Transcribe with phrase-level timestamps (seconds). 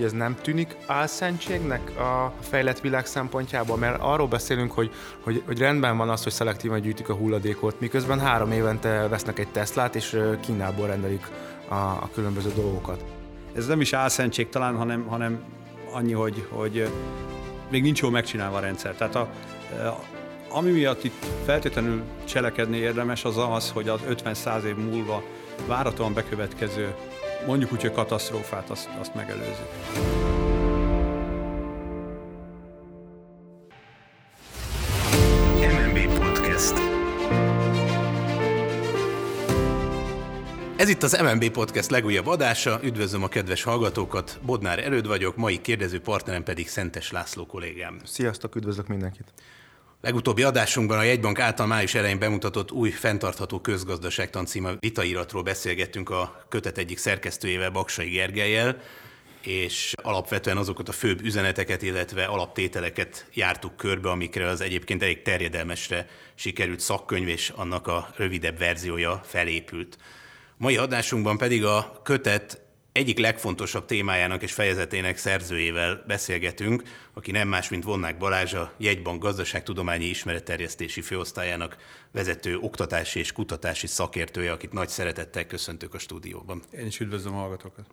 [0.00, 4.90] hogy ez nem tűnik álszentségnek a fejlett világ szempontjából, mert arról beszélünk, hogy,
[5.20, 9.48] hogy, hogy rendben van az, hogy szelektíven gyűjtik a hulladékot, miközben három évente vesznek egy
[9.48, 11.26] Teslát, és Kínából rendelik
[11.68, 13.04] a, a különböző dolgokat.
[13.56, 15.42] Ez nem is álszentség talán, hanem, hanem
[15.92, 16.88] annyi, hogy, hogy
[17.70, 18.94] még nincs jól megcsinálva a rendszer.
[18.94, 19.28] Tehát a,
[20.48, 25.22] ami miatt itt feltétlenül cselekedni érdemes, az az, hogy az 50-100 év múlva
[25.66, 26.94] váratóan bekövetkező,
[27.46, 29.66] mondjuk úgy, hogy katasztrófát, azt, azt megelőzik.
[40.80, 42.80] Ez itt az MNB Podcast legújabb adása.
[42.82, 44.38] Üdvözlöm a kedves hallgatókat.
[44.42, 48.00] Bodnár Erőd vagyok, mai kérdező partnerem pedig Szentes László kollégám.
[48.04, 49.32] Sziasztok, üdvözlök mindenkit.
[50.02, 56.44] Legutóbbi adásunkban a Jegybank által május elején bemutatott új fenntartható közgazdaságtan című vitairatról beszélgettünk a
[56.48, 58.76] kötet egyik szerkesztőjével, Baksai Gergelyel,
[59.42, 66.06] és alapvetően azokat a főbb üzeneteket, illetve alaptételeket jártuk körbe, amikre az egyébként elég terjedelmesre
[66.34, 69.98] sikerült szakkönyv és annak a rövidebb verziója felépült.
[70.56, 72.60] Mai adásunkban pedig a kötet
[72.92, 76.82] egyik legfontosabb témájának és fejezetének szerzőjével beszélgetünk,
[77.14, 81.76] aki nem más, mint Vonnák Balázs, a Jegybank gazdaságtudományi ismeretterjesztési főosztályának
[82.12, 86.62] vezető oktatási és kutatási szakértője, akit nagy szeretettel köszöntök a stúdióban.
[86.78, 87.84] Én is üdvözlöm a hallgatókat.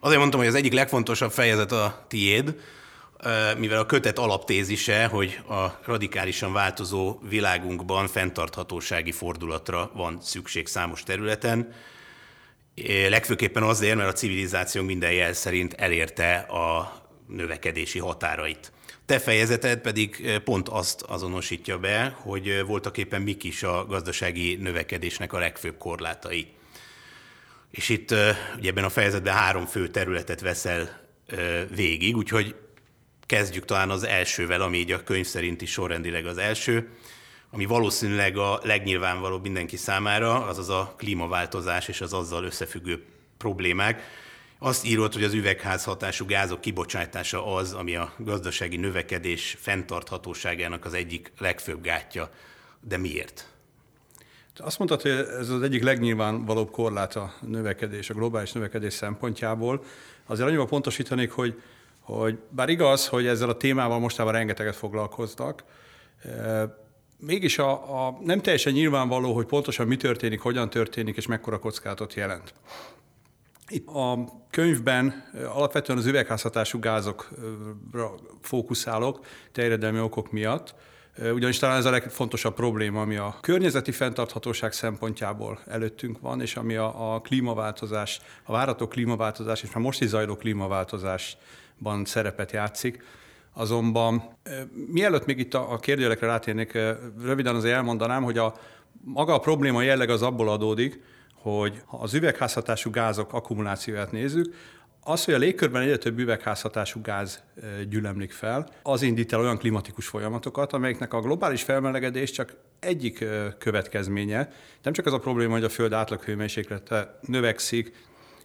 [0.00, 2.60] Azért mondtam, hogy az egyik legfontosabb fejezet a tiéd,
[3.58, 11.72] mivel a kötet alaptézise, hogy a radikálisan változó világunkban fenntarthatósági fordulatra van szükség számos területen,
[13.08, 16.96] legfőképpen azért, mert a civilizáció minden jel szerint elérte a
[17.28, 18.72] növekedési határait.
[19.06, 25.32] Te fejezeted pedig pont azt azonosítja be, hogy voltak éppen mik is a gazdasági növekedésnek
[25.32, 26.46] a legfőbb korlátai.
[27.70, 28.10] És itt
[28.56, 31.00] ugye ebben a fejezetben három fő területet veszel
[31.74, 32.54] végig, úgyhogy
[33.26, 36.88] kezdjük talán az elsővel, ami így a könyv szerinti sorrendileg az első,
[37.50, 43.04] ami valószínűleg a legnyilvánvalóbb mindenki számára, azaz a klímaváltozás és az azzal összefüggő
[43.36, 44.02] problémák.
[44.58, 51.32] Azt írott, hogy az üvegházhatású gázok kibocsátása az, ami a gazdasági növekedés fenntarthatóságának az egyik
[51.38, 52.30] legfőbb gátja.
[52.80, 53.48] De miért?
[54.56, 59.84] Azt mondtad, hogy ez az egyik legnyilvánvalóbb korlát a növekedés, a globális növekedés szempontjából.
[60.26, 61.62] Azért annyival pontosítanék, hogy,
[62.00, 65.64] hogy bár igaz, hogy ezzel a témával mostában rengeteget foglalkoznak,
[67.18, 72.14] mégis a, a, nem teljesen nyilvánvaló, hogy pontosan mi történik, hogyan történik, és mekkora kockázatot
[72.14, 72.54] jelent.
[73.68, 80.74] Itt a könyvben alapvetően az üvegházhatású gázokra fókuszálok, terjedelmi okok miatt,
[81.32, 86.74] ugyanis talán ez a legfontosabb probléma, ami a környezeti fenntarthatóság szempontjából előttünk van, és ami
[86.74, 93.02] a, a klímaváltozás, a várató klímaváltozás, és már most is zajló klímaváltozásban szerepet játszik.
[93.58, 94.22] Azonban
[94.92, 96.72] mielőtt még itt a kérdőjelekre rátérnék,
[97.22, 98.54] röviden azért elmondanám, hogy a
[99.04, 101.00] maga a probléma jelleg az abból adódik,
[101.34, 104.54] hogy ha az üvegházhatású gázok akkumulációját nézzük,
[105.00, 107.42] az, hogy a légkörben egyre több üvegházhatású gáz
[107.88, 113.24] gyülemlik fel, az indít el olyan klimatikus folyamatokat, amelyeknek a globális felmelegedés csak egyik
[113.58, 114.52] következménye.
[114.82, 117.92] Nem csak az a probléma, hogy a Föld átlaghőmérséklete növekszik,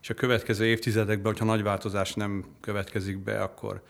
[0.01, 3.81] és a következő évtizedekben, hogyha nagy változás nem következik be, akkor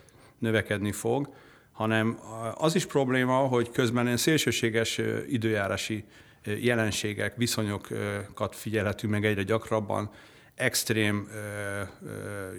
[0.41, 1.33] növekedni fog,
[1.71, 2.19] hanem
[2.55, 6.03] az is probléma, hogy közben ilyen szélsőséges időjárási
[6.43, 10.11] jelenségek, viszonyokat figyelhetünk meg egyre gyakrabban,
[10.55, 11.29] extrém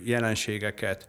[0.05, 1.09] jelenségeket,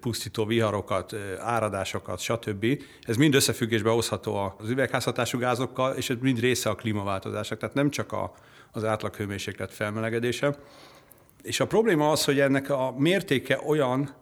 [0.00, 2.82] pusztító viharokat, áradásokat, stb.
[3.02, 7.90] Ez mind összefüggésbe hozható az üvegházhatású gázokkal, és ez mind része a klímaváltozásnak, tehát nem
[7.90, 8.34] csak a,
[8.72, 10.58] az átlaghőmérséklet felmelegedése.
[11.42, 14.14] És a probléma az, hogy ennek a mértéke olyan,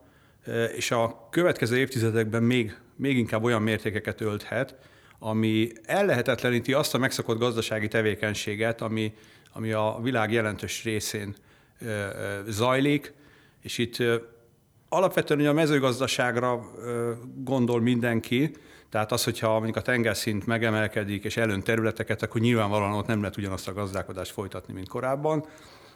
[0.76, 4.74] és a következő évtizedekben még, még inkább olyan mértékeket ölthet,
[5.18, 9.12] ami ellehetetleníti azt a megszokott gazdasági tevékenységet, ami,
[9.52, 11.34] ami a világ jelentős részén
[12.46, 13.12] zajlik,
[13.62, 13.96] és itt
[14.88, 16.70] alapvetően a mezőgazdaságra
[17.44, 18.50] gondol mindenki,
[18.90, 23.36] tehát az, hogyha mondjuk a tengerszint megemelkedik és előn területeket, akkor nyilvánvalóan ott nem lehet
[23.36, 25.46] ugyanazt a gazdálkodást folytatni, mint korábban.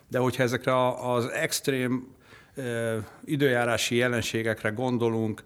[0.09, 2.15] De hogyha ezekre az extrém
[3.25, 5.43] időjárási jelenségekre gondolunk,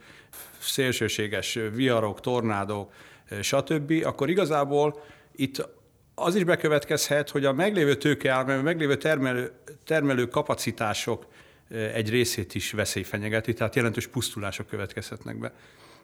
[0.59, 2.93] szélsőséges viharok, tornádok,
[3.41, 5.03] stb., akkor igazából
[5.37, 5.69] itt
[6.15, 9.53] az is bekövetkezhet, hogy a meglévő tőkeállam, a meglévő termelő,
[9.85, 11.27] termelő kapacitások
[11.69, 15.53] egy részét is veszély fenyegeti, tehát jelentős pusztulások következhetnek be.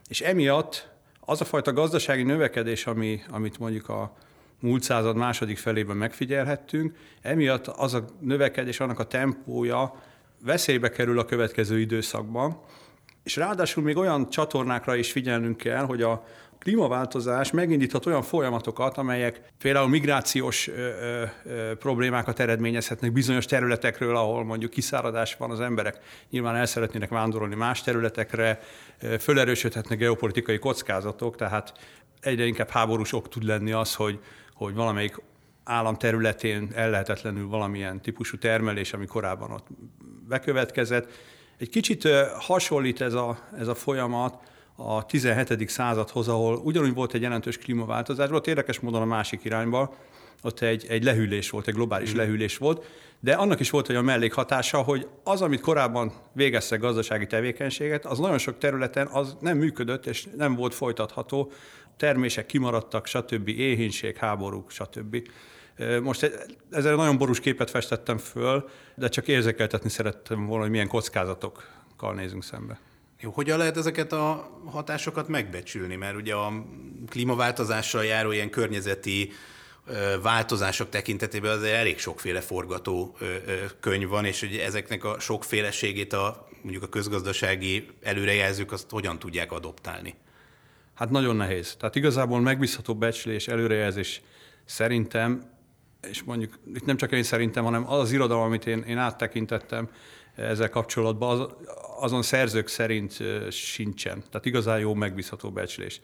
[0.09, 0.89] És emiatt
[1.21, 4.17] az a fajta gazdasági növekedés, ami, amit mondjuk a
[4.61, 10.03] múlt század második felében megfigyelhettünk, emiatt az a növekedés, annak a tempója
[10.45, 12.61] veszélybe kerül a következő időszakban,
[13.23, 16.25] és ráadásul még olyan csatornákra is figyelnünk kell, hogy a
[16.59, 20.91] klímaváltozás megindíthat olyan folyamatokat, amelyek például migrációs ö,
[21.45, 25.99] ö, problémákat eredményezhetnek bizonyos területekről, ahol mondjuk kiszáradás van, az emberek
[26.31, 28.59] nyilván el szeretnének vándorolni más területekre,
[29.19, 31.73] fölerősödhetnek geopolitikai kockázatok, tehát
[32.21, 34.19] egyre inkább háborús ok tud lenni az, hogy,
[34.55, 35.17] hogy valamelyik
[35.71, 39.67] állam területén ellehetetlenül valamilyen típusú termelés, ami korábban ott
[40.29, 41.13] bekövetkezett.
[41.59, 42.09] Egy kicsit
[42.39, 44.39] hasonlít ez a, ez a folyamat
[44.77, 45.69] a 17.
[45.69, 49.95] századhoz, ahol ugyanúgy volt egy jelentős klímaváltozás, volt érdekes módon a másik irányba,
[50.43, 52.17] ott egy, egy lehűlés volt, egy globális mm.
[52.17, 52.85] lehűlés volt,
[53.21, 58.39] de annak is volt olyan mellékhatása, hogy az, amit korábban végeztek gazdasági tevékenységet, az nagyon
[58.39, 61.53] sok területen az nem működött, és nem volt folytatható,
[61.97, 65.29] termések kimaradtak, stb., éhínség, háborúk, stb.
[66.03, 66.31] Most
[66.71, 72.45] ezzel nagyon borús képet festettem föl, de csak érzékeltetni szerettem volna, hogy milyen kockázatokkal nézünk
[72.45, 72.81] szembe.
[73.21, 75.97] Jó, hogyan lehet ezeket a hatásokat megbecsülni?
[75.97, 76.65] Mert ugye a
[77.09, 79.33] klímaváltozással járó ilyen környezeti
[80.23, 83.17] változások tekintetében azért elég sokféle forgató
[83.81, 89.53] könyv van, és hogy ezeknek a sokféleségét a mondjuk a közgazdasági előrejelzők azt hogyan tudják
[89.53, 90.15] adoptálni?
[90.95, 91.77] Hát nagyon nehéz.
[91.79, 94.23] Tehát igazából megbízható becslés, előrejelzés
[94.65, 95.59] szerintem,
[96.09, 99.89] és mondjuk itt nem csak én szerintem, hanem az az irodalom, amit én, én áttekintettem
[100.35, 101.49] ezzel kapcsolatban, az,
[102.01, 104.23] azon szerzők szerint sincsen.
[104.31, 106.01] Tehát igazán jó megbízható becslés.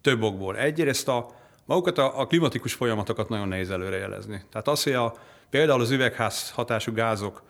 [0.00, 0.56] Több okból.
[0.56, 1.30] Egyrészt a,
[1.64, 4.42] magukat a, a klimatikus folyamatokat nagyon nehéz előrejelezni.
[4.50, 5.14] Tehát az, hogy a,
[5.50, 7.42] például az üvegház hatású gázok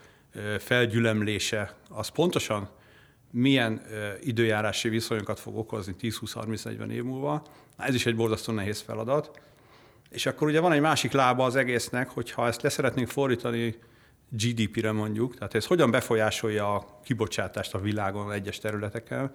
[0.58, 2.68] felgyülemlése, az pontosan
[3.30, 3.82] milyen
[4.22, 7.42] időjárási viszonyokat fog okozni 10-20-30-40 év múlva,
[7.76, 9.40] ez is egy borzasztó nehéz feladat.
[10.14, 13.78] És akkor ugye van egy másik lába az egésznek, hogyha ezt leszeretnénk fordítani
[14.28, 19.32] GDP-re mondjuk, tehát ez hogyan befolyásolja a kibocsátást a világon egyes területeken,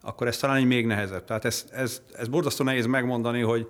[0.00, 1.24] akkor ez talán még nehezebb.
[1.24, 3.68] Tehát ez, ez, ez borzasztó nehéz megmondani, hogy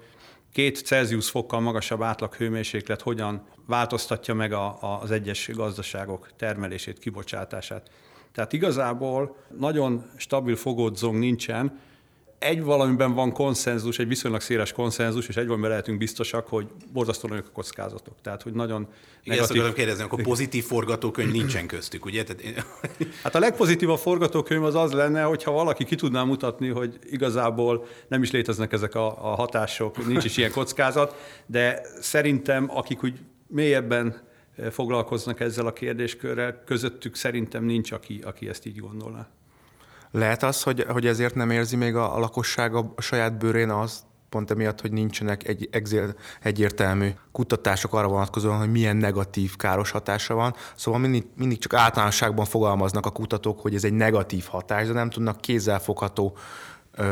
[0.52, 6.98] két Celsius fokkal magasabb átlag hőmérséklet hogyan változtatja meg a, a, az egyes gazdaságok termelését,
[6.98, 7.90] kibocsátását.
[8.32, 11.80] Tehát igazából nagyon stabil fogódzónk nincsen,
[12.42, 17.28] egy valamiben van konszenzus, egy viszonylag széles konszenzus, és egy valamiben lehetünk biztosak, hogy borzasztó
[17.28, 18.14] nagyok a kockázatok.
[18.22, 18.88] Tehát, hogy nagyon
[19.22, 19.64] Igen, negatív...
[19.64, 22.24] ezt kérdezni, akkor pozitív forgatókönyv nincsen köztük, ugye?
[22.24, 22.42] Tehát...
[23.22, 28.22] Hát a legpozitívabb forgatókönyv az az lenne, hogyha valaki ki tudná mutatni, hogy igazából nem
[28.22, 31.14] is léteznek ezek a, a hatások, nincs is ilyen kockázat,
[31.46, 34.22] de szerintem akik úgy mélyebben
[34.70, 39.28] foglalkoznak ezzel a kérdéskörrel, közöttük szerintem nincs, aki, aki ezt így gondolná.
[40.12, 44.04] Lehet az, hogy, hogy ezért nem érzi még a, a lakosság a saját bőrén az,
[44.28, 45.68] pont emiatt, hogy nincsenek egy,
[46.42, 50.54] egyértelmű kutatások arra vonatkozóan, hogy milyen negatív, káros hatása van.
[50.74, 55.10] Szóval mindig, mindig csak általánosságban fogalmaznak a kutatók, hogy ez egy negatív hatás, de nem
[55.10, 56.36] tudnak kézzelfogható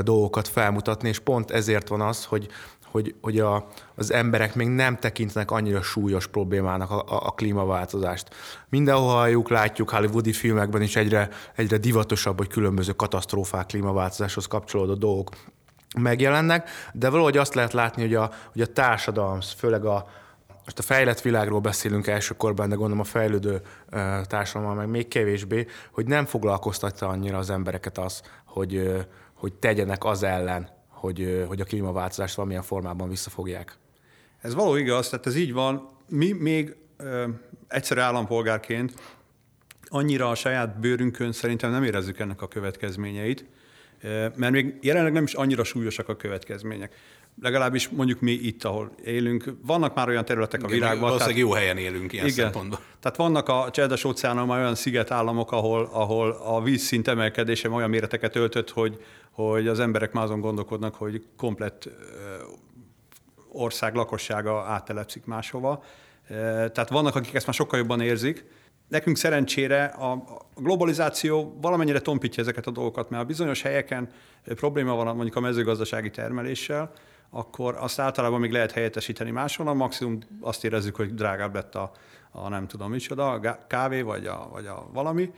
[0.02, 2.48] dolgokat felmutatni, és pont ezért van az, hogy
[2.90, 8.28] hogy, hogy a, az emberek még nem tekintenek annyira súlyos problémának a, a, a klímaváltozást.
[8.68, 15.30] Mindenhol halljuk, látjuk hollywoodi filmekben is egyre, egyre divatosabb, hogy különböző katasztrófák, klímaváltozáshoz kapcsolódó dolgok
[15.98, 20.06] megjelennek, de valahogy azt lehet látni, hogy a, hogy a társadalom, főleg a,
[20.64, 23.60] most a fejlett világról beszélünk elsőkorban, de gondolom a fejlődő
[24.22, 28.96] társadalommal meg még kevésbé, hogy nem foglalkoztatja annyira az embereket az, hogy,
[29.34, 33.76] hogy tegyenek az ellen, hogy, hogy a klímaváltozást valamilyen formában visszafogják.
[34.40, 35.88] Ez való igaz, tehát ez így van.
[36.08, 37.28] Mi még ö,
[37.68, 38.92] egyszerű állampolgárként
[39.84, 43.44] annyira a saját bőrünkön szerintem nem érezzük ennek a következményeit,
[44.36, 46.94] mert még jelenleg nem is annyira súlyosak a következmények.
[47.42, 49.44] Legalábbis mondjuk mi itt, ahol élünk.
[49.66, 51.00] Vannak már olyan területek a világban.
[51.00, 52.80] Valószínűleg jó helyen élünk ilyen igen, szempontból.
[53.00, 58.36] Tehát vannak a csendes óceánon már olyan szigetállamok, ahol, ahol a vízszint emelkedése olyan méreteket
[58.36, 61.88] öltött, hogy, hogy az emberek már azon gondolkodnak, hogy komplett
[63.52, 65.84] ország lakossága áttelepszik máshova.
[66.72, 68.44] Tehát vannak, akik ezt már sokkal jobban érzik.
[68.88, 70.24] Nekünk szerencsére a
[70.56, 74.08] globalizáció valamennyire tompítja ezeket a dolgokat, mert a bizonyos helyeken
[74.44, 76.92] probléma van mondjuk a mezőgazdasági termeléssel,
[77.30, 81.90] akkor azt általában még lehet helyettesíteni máshol, a maximum azt érezzük, hogy drágább lett a,
[82.30, 85.32] a nem tudom micsoda, a kávé vagy a, vagy a valami.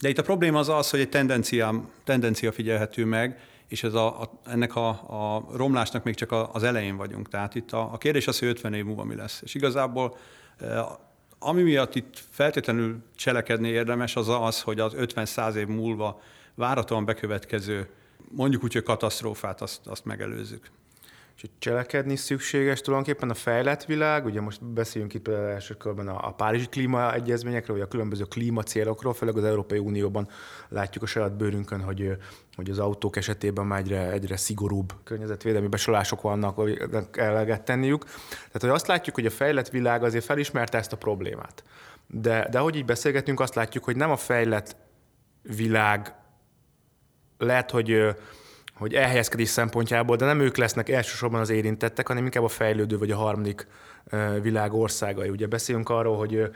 [0.00, 4.20] De itt a probléma az az, hogy egy tendencia, tendencia figyelhető meg, és ez a,
[4.22, 7.28] a, ennek a, a romlásnak még csak a, az elején vagyunk.
[7.28, 9.40] Tehát itt a, a kérdés az, hogy 50 év múlva mi lesz.
[9.42, 10.16] És igazából
[10.58, 10.84] e,
[11.38, 16.20] ami miatt itt feltétlenül cselekedni érdemes, az az, hogy az 50-100 év múlva
[16.54, 17.88] váratóan bekövetkező,
[18.30, 20.70] mondjuk úgy, hogy katasztrófát, azt, azt megelőzzük.
[21.36, 26.32] És cselekedni szükséges tulajdonképpen a fejlett világ, ugye most beszéljünk itt első körben a, a
[26.32, 30.28] Párizsi klímaegyezményekről, vagy a különböző klímacélokról, főleg az Európai Unióban
[30.68, 32.16] látjuk a saját bőrünkön, hogy,
[32.56, 38.04] hogy az autók esetében már egyre, egyre szigorúbb környezetvédelmi besolások vannak, hogy eleget tenniük.
[38.28, 41.64] Tehát, hogy azt látjuk, hogy a fejlett világ azért felismerte ezt a problémát.
[42.06, 44.76] De, de ahogy így beszélgetünk, azt látjuk, hogy nem a fejlett
[45.42, 46.14] világ
[47.38, 48.16] lehet, hogy
[48.78, 53.10] hogy elhelyezkedés szempontjából, de nem ők lesznek elsősorban az érintettek, hanem inkább a fejlődő vagy
[53.10, 53.66] a harmadik
[54.42, 55.28] világ országai.
[55.28, 56.50] Ugye beszélünk arról, hogy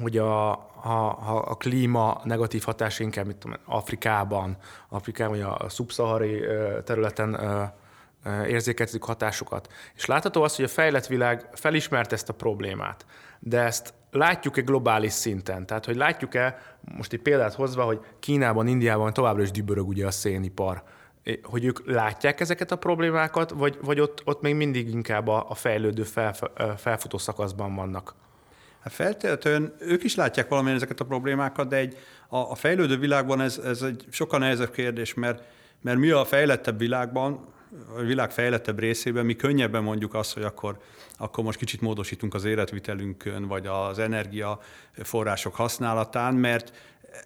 [0.00, 0.50] hogy a,
[0.84, 4.56] a, a klíma negatív hatás inkább mit tudom, Afrikában,
[4.88, 6.44] Afrikában vagy a szubszahari
[6.84, 7.38] területen
[8.46, 9.72] érzékeltetik hatásokat.
[9.94, 13.06] És látható az, hogy a fejlett világ felismert ezt a problémát,
[13.38, 15.66] de ezt látjuk-e globális szinten?
[15.66, 16.58] Tehát, hogy látjuk-e,
[16.96, 20.82] most egy példát hozva, hogy Kínában, Indiában továbbra is dübörög ugye a szénipar,
[21.42, 25.54] hogy ők látják ezeket a problémákat, vagy, vagy ott, ott még mindig inkább a, a
[25.54, 26.34] fejlődő, fel,
[26.76, 28.14] felfutó szakaszban vannak?
[28.80, 31.96] Hát feltétlenül ők is látják valamilyen ezeket a problémákat, de egy,
[32.28, 35.42] a, a fejlődő világban ez, ez egy sokkal nehezebb kérdés, mert,
[35.80, 37.48] mert mi a fejlettebb világban,
[37.96, 40.78] a világ fejlettebb részében mi könnyebben mondjuk azt, hogy akkor,
[41.16, 46.72] akkor most kicsit módosítunk az életvitelünkön, vagy az energiaforrások használatán, mert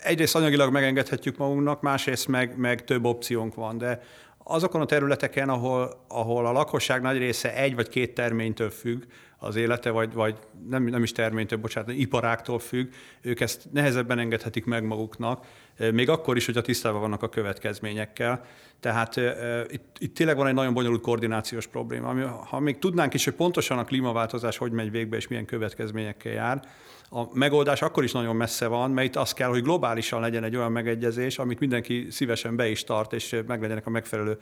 [0.02, 4.00] egyrészt anyagilag megengedhetjük magunknak, másrészt meg, meg több opciónk van, de
[4.44, 9.02] azokon a területeken, ahol, ahol a lakosság nagy része egy vagy két terménytől függ,
[9.38, 10.38] az élete, vagy, vagy
[10.68, 15.46] nem, nem is terménytől, bocsánat, iparáktól függ, ők ezt nehezebben engedhetik meg maguknak,
[15.92, 18.44] még akkor is, hogyha tisztában vannak a következményekkel.
[18.80, 22.08] Tehát uh, itt, itt tényleg van egy nagyon bonyolult koordinációs probléma.
[22.08, 26.32] Ami, ha még tudnánk is, hogy pontosan a klímaváltozás hogy megy végbe, és milyen következményekkel
[26.32, 26.62] jár,
[27.10, 30.56] a megoldás akkor is nagyon messze van, mert itt az kell, hogy globálisan legyen egy
[30.56, 34.38] olyan megegyezés, amit mindenki szívesen be is tart, és meglegyenek a megfelelő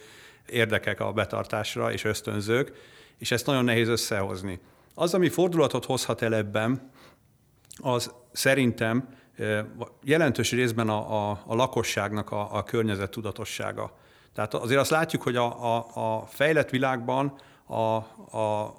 [0.47, 2.73] érdekek a betartásra és ösztönzők,
[3.19, 4.61] és ezt nagyon nehéz összehozni.
[4.95, 6.91] Az, ami fordulatot hozhat el ebben,
[7.77, 9.09] az szerintem
[10.03, 13.97] jelentős részben a, a, a lakosságnak a, a környezet tudatossága.
[14.35, 17.35] Tehát azért azt látjuk, hogy a, a, a fejlett világban
[17.67, 18.75] a, a,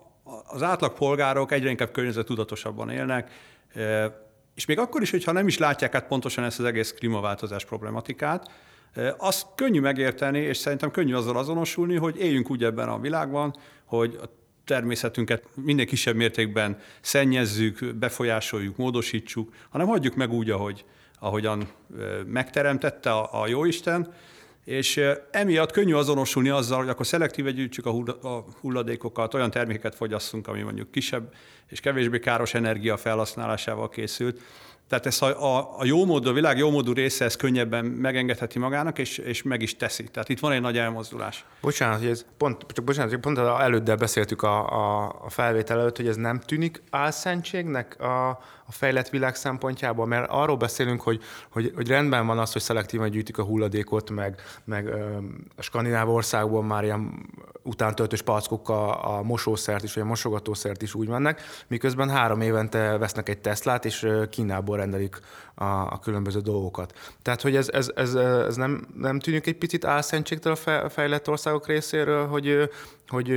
[0.47, 3.31] az átlag polgárok egyre inkább környezetudatosabban élnek,
[4.55, 8.51] és még akkor is, hogyha nem is látják át pontosan ezt az egész klímaváltozás problematikát,
[9.17, 14.19] azt könnyű megérteni, és szerintem könnyű azzal azonosulni, hogy éljünk úgy ebben a világban, hogy
[14.21, 14.25] a
[14.65, 20.85] természetünket minden kisebb mértékben szennyezzük, befolyásoljuk, módosítsuk, hanem hagyjuk meg úgy, ahogy,
[21.19, 21.67] ahogyan
[22.25, 24.13] megteremtette a, a Jóisten,
[24.63, 25.01] és
[25.31, 30.91] emiatt könnyű azonosulni azzal, hogy akkor szelektíve gyűjtsük a hulladékokat, olyan termékeket fogyasszunk, ami mondjuk
[30.91, 31.33] kisebb
[31.67, 34.41] és kevésbé káros energia felhasználásával készült,
[34.87, 38.59] tehát ezt a, a, a jó módú, a világ jó módú része ezt könnyebben megengedheti
[38.59, 40.03] magának, és, és meg is teszi.
[40.03, 41.45] Tehát itt van egy nagy elmozdulás.
[41.61, 46.07] Bocsánat, hogy ez pont, csak bocsánat, pont előddel beszéltük a, a, a felvétel előtt, hogy
[46.07, 48.29] ez nem tűnik álszentségnek a,
[48.65, 53.11] a fejlett világ szempontjából, mert arról beszélünk, hogy, hogy, hogy rendben van az, hogy szelektíven
[53.11, 54.87] gyűjtik a hulladékot, meg, meg
[55.55, 57.29] a skandináv országból már ilyen
[57.63, 63.29] utántöltős palackokkal a mosószert is, vagy a mosogatószert is úgy mennek, miközben három évente vesznek
[63.29, 65.19] egy Teslát, és Kínából rendelik
[65.55, 67.15] a, a különböző dolgokat.
[67.21, 71.67] Tehát, hogy ez, ez, ez, ez nem, nem tűnik egy picit álszentségtől a fejlett országok
[71.67, 72.69] részéről, hogy,
[73.07, 73.31] hogy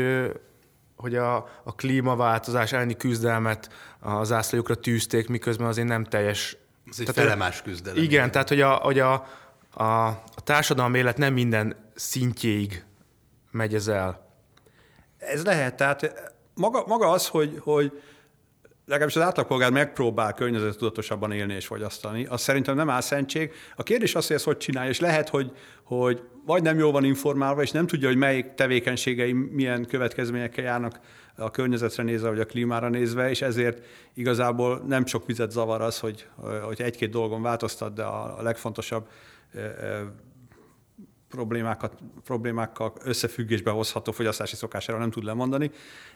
[0.97, 6.57] hogy a, a klímaváltozás elleni küzdelmet a zászlójukra tűzték, miközben azért nem teljes.
[6.91, 7.97] Ez egy felemás küzdelem.
[7.97, 9.13] Igen, igen, tehát hogy, a, hogy a,
[9.71, 12.85] a, a társadalmi élet nem minden szintjéig
[13.51, 14.31] megy ez el.
[15.19, 18.03] Ez lehet, tehát maga, maga az, hogy, hogy
[18.87, 23.53] legalábbis az átlagpolgár megpróbál környezettudatosabban élni és fogyasztani, az szerintem nem áll szentség.
[23.77, 25.53] A kérdés az, hogy ezt hogy csinálja, és lehet, hogy,
[25.83, 31.01] hogy vagy nem jól van informálva, és nem tudja, hogy melyik tevékenységei milyen következményekkel járnak
[31.37, 35.99] a környezetre nézve, vagy a klímára nézve, és ezért igazából nem sok vizet zavar az,
[35.99, 36.27] hogy,
[36.63, 39.09] hogy egy-két dolgon változtat, de a legfontosabb
[41.29, 41.93] problémákat,
[42.25, 45.71] problémákkal összefüggésbe hozható fogyasztási szokására nem tud lemondani.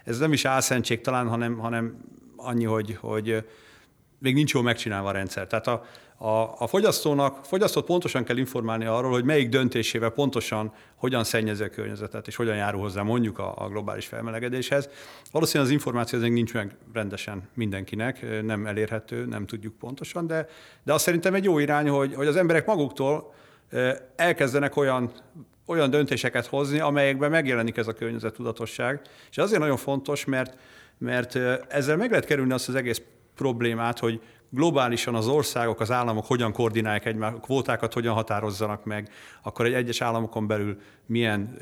[0.04, 2.04] Ez nem is álszentség talán, hanem, hanem
[2.36, 3.44] annyi, hogy, hogy
[4.18, 5.46] még nincs jól megcsinálva a rendszer.
[5.46, 5.84] Tehát a,
[6.16, 11.68] a, a fogyasztónak, fogyasztót pontosan kell informálni arról, hogy melyik döntésével pontosan hogyan szennyezi a
[11.68, 14.88] környezetet, és hogyan járul hozzá mondjuk a, a globális felmelegedéshez.
[15.30, 20.48] Valószínűleg az információ azért nincs meg rendesen mindenkinek, nem elérhető, nem tudjuk pontosan, de,
[20.82, 23.32] de azt szerintem egy jó irány, hogy, hogy az emberek maguktól
[24.16, 25.12] elkezdenek olyan
[25.70, 29.00] olyan döntéseket hozni, amelyekben megjelenik ez a környezettudatosság.
[29.30, 30.56] És azért nagyon fontos, mert,
[30.98, 33.02] mert ezzel meg lehet kerülni azt az egész
[33.34, 39.08] problémát, hogy globálisan az országok, az államok hogyan koordinálják egymást, kvótákat hogyan határozzanak meg,
[39.42, 41.58] akkor egy egyes államokon belül milyen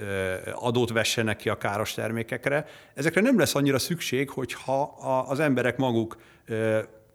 [0.54, 2.66] adót vessenek ki a káros termékekre.
[2.94, 4.82] Ezekre nem lesz annyira szükség, hogyha
[5.28, 6.16] az emberek maguk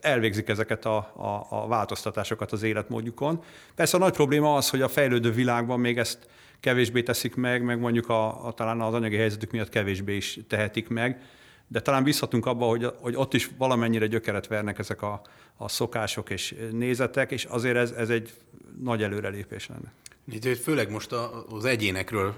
[0.04, 3.44] elvégzik ezeket a, a, a változtatásokat az életmódjukon.
[3.76, 6.28] Persze a nagy probléma az, hogy a fejlődő világban még ezt
[6.60, 10.88] kevésbé teszik meg, meg mondjuk a, a, talán az anyagi helyzetük miatt kevésbé is tehetik
[10.88, 11.22] meg,
[11.68, 15.22] de talán bízhatunk abba, hogy, hogy ott is valamennyire gyökeret vernek ezek a,
[15.58, 18.34] a szokások és nézetek, és azért ez, ez egy
[18.82, 19.92] nagy előrelépés lenne.
[20.32, 21.12] Itt főleg most
[21.50, 22.36] az egyénekről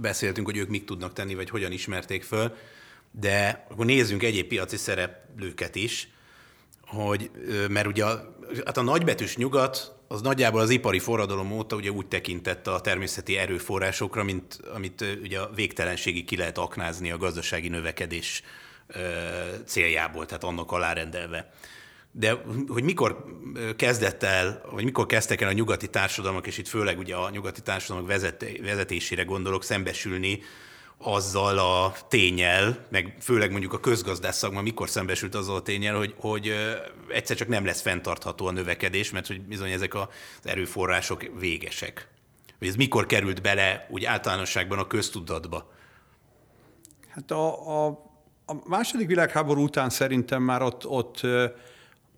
[0.00, 2.54] beszéltünk, hogy ők mit tudnak tenni, vagy hogyan ismerték föl,
[3.10, 6.08] de akkor nézzünk egyéb piaci szereplőket is,
[6.86, 7.30] hogy,
[7.68, 12.06] mert ugye a, hát a nagybetűs nyugat az nagyjából az ipari forradalom óta ugye úgy
[12.06, 18.42] tekintett a természeti erőforrásokra, mint amit ugye a végtelenségig ki lehet aknázni a gazdasági növekedés
[19.66, 21.52] céljából, tehát annak alárendelve.
[22.10, 23.24] De hogy mikor
[23.76, 27.60] kezdett el, vagy mikor kezdtek el a nyugati társadalmak, és itt főleg ugye a nyugati
[27.60, 28.10] társadalmak
[28.62, 30.42] vezetésére gondolok, szembesülni
[30.98, 36.14] azzal a tényel, meg főleg mondjuk a közgazdász szakma mikor szembesült azzal a tényel, hogy,
[36.16, 36.52] hogy
[37.08, 40.06] egyszer csak nem lesz fenntartható a növekedés, mert hogy bizony ezek az
[40.42, 42.08] erőforrások végesek.
[42.58, 45.72] Hogy ez mikor került bele úgy általánosságban a köztudatba?
[47.08, 47.86] Hát a, a,
[48.46, 51.20] a második világháború után szerintem már ott, ott,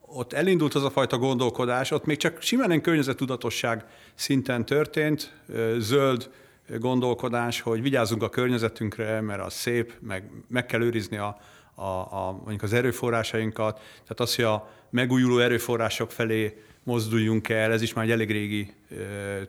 [0.00, 5.34] ott elindult az a fajta gondolkodás, ott még csak simán környezetudatosság szinten történt,
[5.78, 6.30] zöld,
[6.78, 11.38] gondolkodás, hogy vigyázzunk a környezetünkre, mert az szép, meg, meg kell őrizni a,
[11.74, 13.74] a, a, mondjuk az erőforrásainkat.
[13.76, 18.74] Tehát az, hogy a megújuló erőforrások felé mozduljunk el, ez is már egy elég régi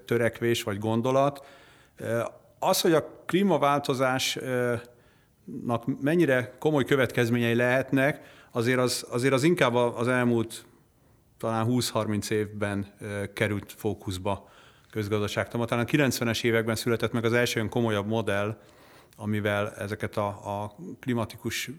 [0.06, 1.46] törekvés vagy gondolat.
[2.60, 4.82] Az, hogy a klímaváltozásnak
[6.02, 8.22] mennyire komoly következményei lehetnek,
[8.52, 10.66] azért az, azért az inkább az elmúlt
[11.38, 12.94] talán 20-30 évben
[13.34, 14.50] került fókuszba
[14.98, 15.66] közgazdaságtan.
[15.66, 18.58] Talán a 90-es években született meg az első olyan komolyabb modell,
[19.18, 21.70] amivel ezeket a, a klimatikus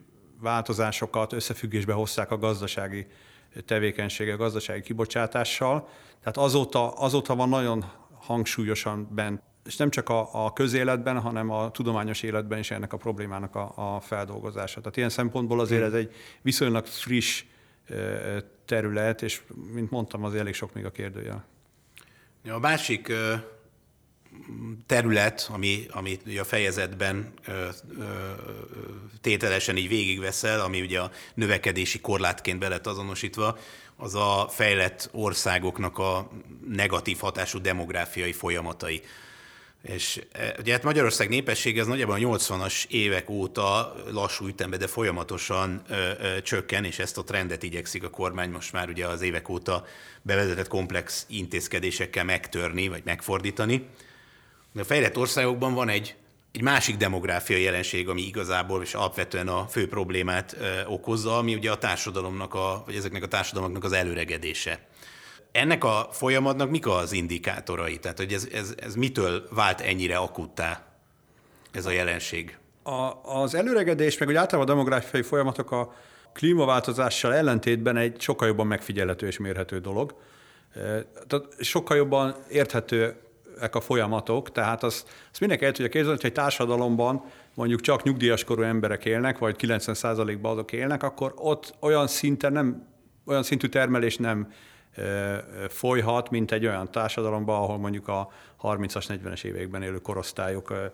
[0.40, 3.06] változásokat összefüggésbe hozták a gazdasági
[3.64, 5.88] tevékenysége, a gazdasági kibocsátással.
[6.20, 7.84] Tehát azóta, azóta van nagyon
[8.20, 12.96] hangsúlyosan bent, és nem csak a, a közéletben, hanem a tudományos életben is ennek a
[12.96, 14.80] problémának a, a feldolgozása.
[14.80, 17.44] Tehát ilyen szempontból azért ez egy viszonylag friss
[18.64, 21.44] terület, és mint mondtam, az elég sok még a kérdőjel.
[22.50, 23.12] A másik
[24.86, 27.32] terület, ami, ami a fejezetben
[29.20, 33.58] tételesen így végigveszel, ami ugye a növekedési korlátként be lett azonosítva,
[33.96, 36.30] az a fejlett országoknak a
[36.68, 39.02] negatív hatású demográfiai folyamatai.
[39.82, 44.86] És e, ugye hát Magyarország népessége az nagyjából a 80-as évek óta lassú ütemben, de
[44.86, 49.22] folyamatosan ö, ö, csökken, és ezt a trendet igyekszik a kormány most már ugye az
[49.22, 49.84] évek óta
[50.22, 53.88] bevezetett komplex intézkedésekkel megtörni, vagy megfordítani.
[54.72, 56.14] De a fejlett országokban van egy,
[56.52, 61.70] egy másik demográfiai jelenség, ami igazából és alapvetően a fő problémát ö, okozza, ami ugye
[61.70, 64.86] a társadalomnak, a, vagy ezeknek a társadalmaknak az előregedése.
[65.52, 67.98] Ennek a folyamatnak mik az indikátorai?
[67.98, 70.86] Tehát, hogy ez, ez, ez mitől vált ennyire akuttá
[71.72, 72.58] ez a jelenség?
[72.82, 75.94] A, az előregedés, meg hogy általában a demográfiai folyamatok a
[76.32, 80.14] klímaváltozással ellentétben egy sokkal jobban megfigyelhető és mérhető dolog.
[80.74, 80.80] E,
[81.26, 86.36] tehát sokkal jobban érthetőek a folyamatok, tehát azt, azt mindenki el tudja képzelni, hogy egy
[86.36, 92.86] társadalomban mondjuk csak nyugdíjaskorú emberek élnek, vagy 90%-ban azok élnek, akkor ott olyan szinten nem,
[93.26, 94.52] olyan szintű termelés nem
[95.68, 98.30] folyhat, mint egy olyan társadalomban, ahol mondjuk a
[98.62, 100.90] 30-as, 40-es években élő korosztályok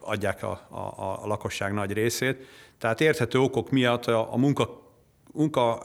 [0.00, 2.46] adják a, a, a lakosság nagy részét.
[2.78, 4.82] Tehát érthető okok miatt a, a munka,
[5.32, 5.82] munka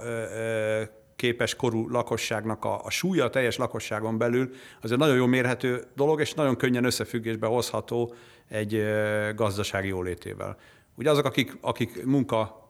[1.15, 4.49] képes korú lakosságnak a, a súlya a teljes lakosságon belül
[4.81, 8.13] az egy nagyon jó mérhető dolog, és nagyon könnyen összefüggésbe hozható
[8.47, 8.85] egy
[9.35, 10.57] gazdasági jólétével.
[10.95, 12.69] Ugye azok, akik, akik munka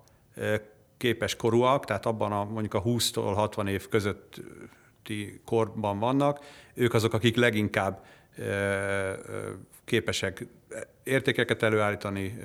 [0.98, 6.40] képes korúak, tehát abban a mondjuk a 20-tól 60 év közötti korban vannak,
[6.74, 8.06] ők azok, akik leginkább
[9.86, 10.48] képesek
[11.04, 12.38] értékeket előállítani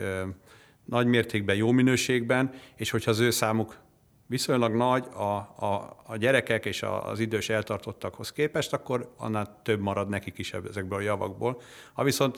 [0.85, 3.79] nagy mértékben, jó minőségben, és hogyha az ő számuk
[4.27, 5.23] viszonylag nagy a,
[5.65, 10.99] a, a gyerekek és az idős eltartottakhoz képest, akkor annál több marad nekik is ezekből
[10.99, 11.61] a javakból.
[11.93, 12.37] Ha viszont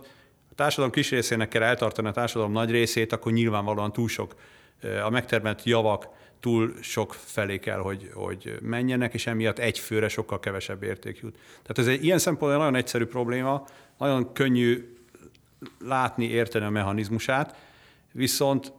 [0.50, 4.34] a társadalom kis részének kell eltartani a társadalom nagy részét, akkor nyilvánvalóan túl sok
[5.04, 6.08] a megtermelt javak
[6.40, 11.34] túl sok felé kell, hogy, hogy menjenek, és emiatt egy főre sokkal kevesebb érték jut.
[11.34, 13.64] Tehát ez egy ilyen szempontból nagyon egyszerű probléma,
[13.98, 14.96] nagyon könnyű
[15.84, 17.56] látni, érteni a mechanizmusát,
[18.12, 18.72] viszont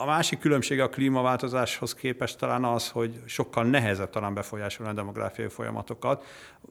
[0.00, 5.48] A másik különbség a klímaváltozáshoz képest talán az, hogy sokkal nehezebb talán befolyásolni a demográfiai
[5.48, 6.24] folyamatokat.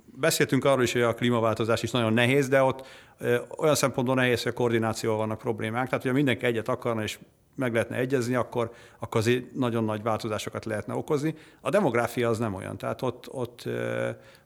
[0.06, 2.88] Beszéltünk arról is, hogy a klímaváltozás is nagyon nehéz, de ott
[3.58, 5.86] olyan szempontból nehéz, hogy a koordinációval vannak problémák.
[5.86, 7.20] Tehát, hogyha mindenki egyet akarna és
[7.58, 11.36] meg lehetne egyezni, akkor, akkor azért nagyon nagy változásokat lehetne okozni.
[11.62, 12.78] A demográfia az nem olyan.
[12.78, 13.70] Tehát ott, ott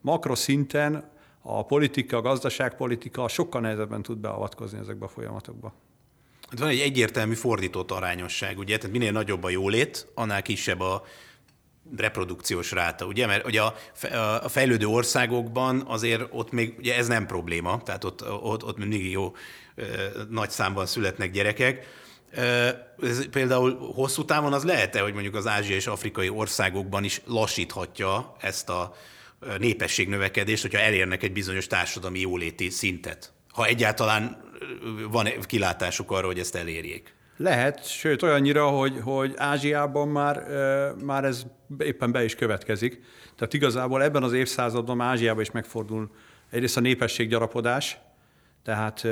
[0.02, 1.10] makroszinten
[1.41, 5.74] a politika, a gazdaságpolitika sokkal nehezebben tud beavatkozni ezekbe a folyamatokba.
[6.50, 8.78] Hát van egy egyértelmű fordított arányosság, ugye?
[8.78, 11.04] Tehát minél nagyobb a jólét, annál kisebb a
[11.97, 13.26] reprodukciós ráta, ugye?
[13.26, 13.74] Mert ugye a,
[14.43, 19.12] a fejlődő országokban azért ott még ugye ez nem probléma, tehát ott, ott, ott mindig
[19.12, 19.36] jó
[20.30, 22.00] nagy számban születnek gyerekek.
[23.02, 28.36] Ez például hosszú távon az lehet-e, hogy mondjuk az ázsiai és afrikai országokban is lassíthatja
[28.39, 28.96] ezt a
[29.58, 33.34] népességnövekedést, hogyha elérnek egy bizonyos társadalmi jóléti szintet?
[33.48, 34.50] Ha egyáltalán
[35.12, 37.15] van kilátásuk arra, hogy ezt elérjék?
[37.38, 40.48] Lehet, sőt olyannyira, hogy, hogy Ázsiában már,
[41.04, 41.46] már ez
[41.80, 43.02] éppen be is következik.
[43.36, 46.12] Tehát igazából ebben az évszázadban Ázsiában is megfordul
[46.50, 47.98] egyrészt a népességgyarapodás,
[48.63, 49.04] tehát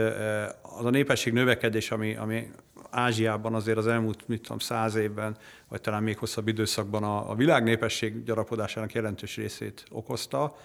[0.61, 2.47] az a népesség növekedés, ami, ami
[2.89, 7.35] Ázsiában azért az elmúlt, mit tudom, száz évben, vagy talán még hosszabb időszakban a, a
[7.35, 10.55] világ népesség gyarapodásának jelentős részét okozta,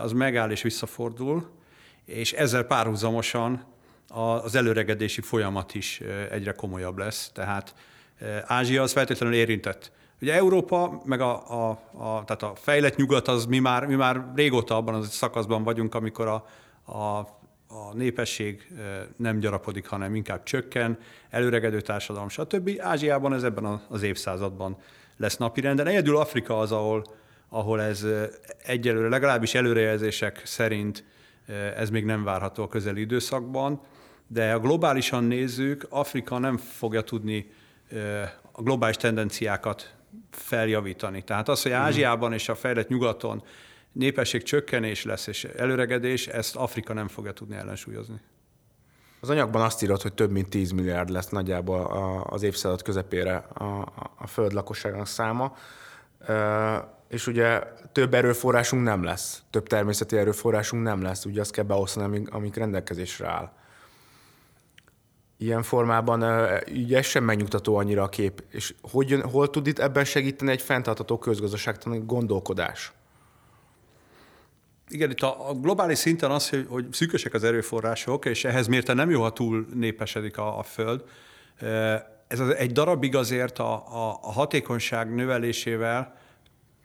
[0.00, 1.50] az megáll és visszafordul,
[2.04, 3.64] és ezzel párhuzamosan
[4.08, 7.30] az előregedési folyamat is egyre komolyabb lesz.
[7.34, 7.74] Tehát
[8.46, 9.92] Ázsia az feltétlenül érintett.
[10.20, 14.24] Ugye Európa, meg a, a, a, tehát a fejlett nyugat, az mi már, mi már
[14.34, 16.46] régóta abban az szakaszban vagyunk, amikor a,
[16.92, 17.35] a,
[17.68, 18.72] a népesség
[19.16, 20.98] nem gyarapodik, hanem inkább csökken,
[21.30, 22.70] előregedő társadalom, stb.
[22.78, 24.76] Ázsiában ez ebben az évszázadban
[25.16, 25.86] lesz napirenden.
[25.86, 27.04] Egyedül Afrika az, ahol,
[27.48, 28.06] ahol ez
[28.64, 31.04] egyelőre, legalábbis előrejelzések szerint
[31.76, 33.80] ez még nem várható a közeli időszakban
[34.26, 37.50] de ha globálisan nézzük, Afrika nem fogja tudni
[38.52, 39.94] a globális tendenciákat
[40.30, 41.22] feljavítani.
[41.22, 41.80] Tehát az, hogy mhm.
[41.80, 43.42] Ázsiában és a fejlett nyugaton
[43.96, 48.20] népesség csökkenés lesz és előregedés, ezt Afrika nem fogja tudni ellensúlyozni.
[49.20, 51.80] Az anyagban azt írott, hogy több mint 10 milliárd lesz nagyjából
[52.30, 55.56] az évszázad közepére a, a föld lakosságának száma,
[57.08, 62.24] és ugye több erőforrásunk nem lesz, több természeti erőforrásunk nem lesz, ugye azt kell beosztani,
[62.30, 63.52] amik, rendelkezésre áll
[65.38, 66.24] ilyen formában
[66.68, 68.42] így ez sem megnyugtató annyira a kép.
[68.50, 72.92] És hogy, hol tud itt ebben segíteni egy fenntartató közgazdaságtani gondolkodás?
[74.88, 79.10] Igen, itt a, globális szinten az, hogy, hogy szűkösek az erőforrások, és ehhez mérte nem
[79.10, 81.04] jó, ha túl népesedik a, a Föld.
[82.26, 86.16] Ez az, egy darabig azért a, a, a hatékonyság növelésével,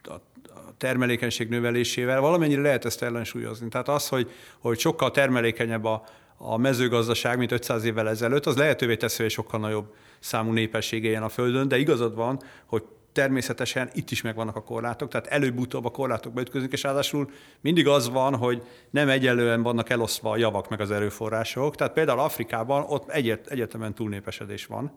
[0.03, 3.67] a, a termelékenység növelésével valamennyire lehet ezt ellensúlyozni.
[3.67, 6.03] Tehát az, hogy, hogy sokkal termelékenyebb a,
[6.37, 11.23] a mezőgazdaság, mint 500 évvel ezelőtt, az lehetővé teszi, hogy sokkal nagyobb számú népesség éljen
[11.23, 15.89] a Földön, de igazad van, hogy természetesen itt is megvannak a korlátok, tehát előbb-utóbb a
[15.89, 20.81] korlátokba ütközünk, és ráadásul mindig az van, hogy nem egyenlően vannak elosztva a javak meg
[20.81, 21.75] az erőforrások.
[21.75, 24.91] Tehát például Afrikában ott egyet, egyetemen túlnépesedés van,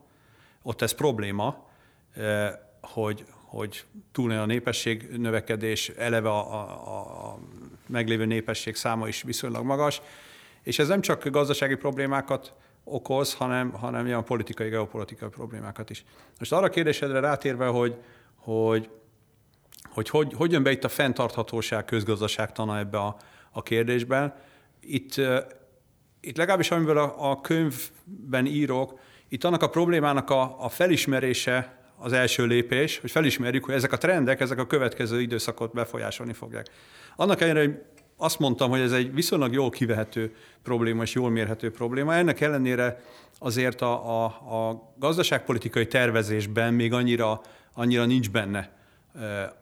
[0.62, 1.66] ott ez probléma,
[2.14, 7.38] eh, hogy, hogy túl a népesség növekedés, eleve a, a, a
[7.87, 10.00] meglévő népesség száma is viszonylag magas,
[10.62, 12.53] és ez nem csak gazdasági problémákat
[12.84, 16.04] okoz, hanem, hanem ilyen politikai, geopolitikai problémákat is.
[16.38, 17.96] Most arra a kérdésedre rátérve, hogy
[18.44, 18.90] hogy,
[19.84, 23.16] hogy, hogy, hogy jön be itt a fenntarthatóság közgazdaságtana ebbe a,
[23.50, 24.34] a kérdésben.
[24.80, 25.14] Itt,
[26.20, 32.12] itt legalábbis amiből a, a könyvben írok, itt annak a problémának a, a felismerése az
[32.12, 36.66] első lépés, hogy felismerjük, hogy ezek a trendek, ezek a következő időszakot befolyásolni fogják.
[37.16, 37.82] Annak ellenére, hogy
[38.24, 42.14] azt mondtam, hogy ez egy viszonylag jól kivehető probléma és jól mérhető probléma.
[42.14, 43.02] Ennek ellenére
[43.38, 47.40] azért a, a, a gazdaságpolitikai tervezésben még annyira,
[47.74, 48.70] annyira nincs benne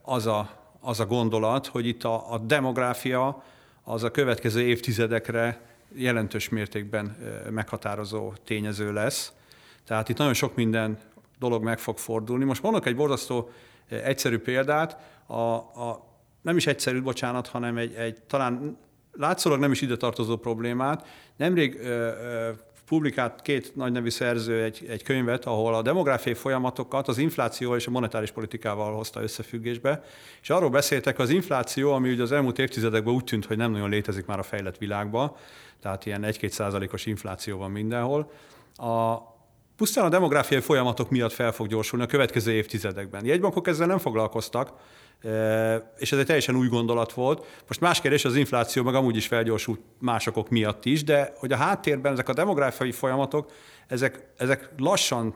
[0.03, 3.43] az a, az a gondolat, hogy itt a, a demográfia
[3.85, 5.61] az a következő évtizedekre
[5.95, 7.17] jelentős mértékben
[7.51, 9.33] meghatározó tényező lesz.
[9.87, 10.99] Tehát itt nagyon sok minden
[11.39, 12.45] dolog meg fog fordulni.
[12.45, 13.51] Most mondok egy borzasztó
[13.89, 14.97] egyszerű példát.
[15.27, 16.12] A, a
[16.43, 18.79] nem is egyszerű, bocsánat, hanem egy, egy talán
[19.13, 21.07] látszólag nem is ide tartozó problémát.
[21.37, 22.51] Nemrég ö, ö,
[22.87, 27.87] publikált két nagy nevű szerző egy, egy könyvet, ahol a demográfiai folyamatokat az infláció és
[27.87, 30.05] a monetáris politikával hozta összefüggésbe,
[30.43, 33.91] és arról beszéltek, az infláció, ami ugye az elmúlt évtizedekben úgy tűnt, hogy nem nagyon
[33.91, 35.37] létezik már a fejlett világban,
[35.81, 38.31] tehát ilyen 1-2 százalékos infláció van mindenhol,
[38.77, 39.17] a,
[39.77, 43.25] pusztán a demográfiai folyamatok miatt fel fog gyorsulni a következő évtizedekben.
[43.25, 44.73] Jegybankok ezzel nem foglalkoztak,
[45.99, 47.47] és ez egy teljesen új gondolat volt.
[47.67, 51.57] Most más kérdés, az infláció meg amúgy is felgyorsult másokok miatt is, de hogy a
[51.57, 53.51] háttérben ezek a demográfiai folyamatok,
[53.87, 55.35] ezek, ezek lassan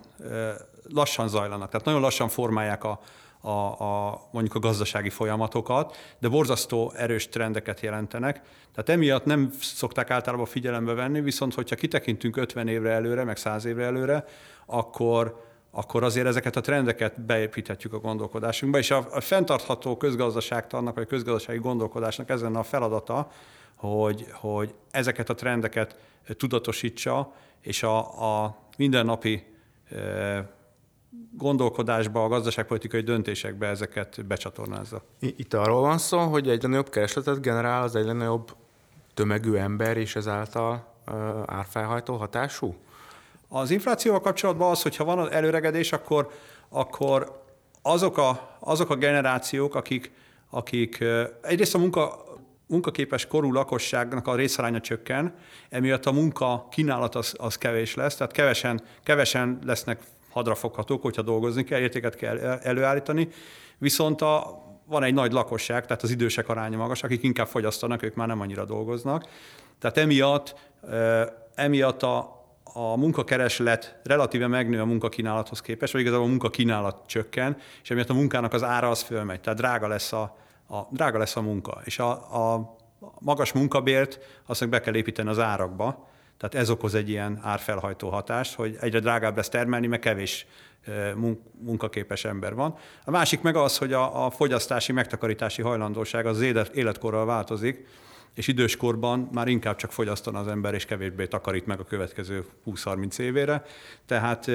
[0.92, 3.00] lassan zajlanak, tehát nagyon lassan formálják a,
[3.40, 8.40] a, a, mondjuk a gazdasági folyamatokat, de borzasztó erős trendeket jelentenek.
[8.72, 13.64] Tehát emiatt nem szokták általában figyelembe venni, viszont hogyha kitekintünk 50 évre előre, meg 100
[13.64, 14.24] évre előre,
[14.66, 15.44] akkor,
[15.78, 21.06] akkor azért ezeket a trendeket beépíthetjük a gondolkodásunkba, és a, a fenntartható közgazdaságtannak, vagy a
[21.06, 23.30] közgazdasági gondolkodásnak ezen a feladata,
[23.74, 25.96] hogy, hogy ezeket a trendeket
[26.36, 27.98] tudatosítsa, és a,
[28.44, 29.44] a mindennapi
[29.90, 30.54] e,
[31.32, 35.02] gondolkodásba, a gazdaságpolitikai döntésekbe ezeket becsatornázza.
[35.18, 38.54] Itt arról van szó, hogy egyre nagyobb keresletet generál az egyre nagyobb
[39.14, 40.94] tömegű ember, és ezáltal
[41.46, 42.76] árfelhajtó hatású?
[43.48, 46.30] Az inflációval kapcsolatban az, hogyha van az előregedés, akkor,
[46.68, 47.42] akkor
[47.82, 50.12] azok, a, azok a generációk, akik,
[50.50, 51.04] akik
[51.42, 52.24] egyrészt a munka,
[52.66, 55.34] munkaképes korú lakosságnak a részaránya csökken,
[55.68, 61.64] emiatt a munka kínálat az, az kevés lesz, tehát kevesen, kevesen lesznek hadrafoghatók, hogyha dolgozni
[61.64, 63.28] kell, értéket kell előállítani,
[63.78, 68.14] viszont a, van egy nagy lakosság, tehát az idősek aránya magas, akik inkább fogyasztanak, ők
[68.14, 69.28] már nem annyira dolgoznak.
[69.78, 70.54] Tehát emiatt,
[71.54, 72.36] emiatt a,
[72.78, 78.14] a munkakereslet relatíve megnő a munkakínálathoz képest, vagy igazából a munkakínálat csökken, és emiatt a
[78.14, 80.36] munkának az ára az fölmegy, tehát drága lesz a,
[80.68, 81.80] a, drága lesz a munka.
[81.84, 82.10] És a,
[82.52, 82.76] a
[83.18, 86.08] magas munkabért azt be kell építeni az árakba,
[86.38, 90.46] tehát ez okoz egy ilyen árfelhajtó hatást, hogy egyre drágább lesz termelni, mert kevés
[91.58, 92.76] munkaképes ember van.
[93.04, 96.40] A másik meg az, hogy a, a fogyasztási, megtakarítási hajlandóság az
[96.72, 97.86] életkorral változik,
[98.36, 103.18] és időskorban már inkább csak fogyasztana az ember, és kevésbé takarít meg a következő 20-30
[103.18, 103.64] évére.
[104.06, 104.50] Tehát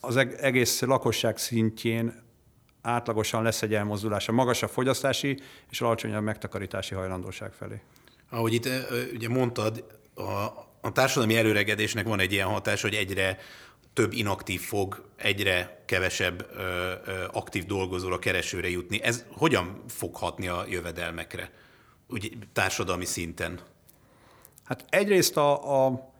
[0.00, 2.22] az egész lakosság szintjén
[2.82, 7.80] átlagosan lesz egy elmozdulás a magasabb fogyasztási és alacsonyabb megtakarítási hajlandóság felé.
[8.30, 8.68] Ahogy itt
[9.14, 9.84] ugye mondtad,
[10.14, 10.22] a,
[10.80, 13.38] a társadalmi előregedésnek van egy ilyen hatás, hogy egyre
[13.92, 16.62] több inaktív fog, egyre kevesebb ö,
[17.04, 19.02] ö, aktív dolgozóra, keresőre jutni.
[19.02, 21.50] Ez hogyan fog hatni a jövedelmekre,
[22.08, 23.60] úgy társadalmi szinten?
[24.64, 26.12] Hát egyrészt a, a,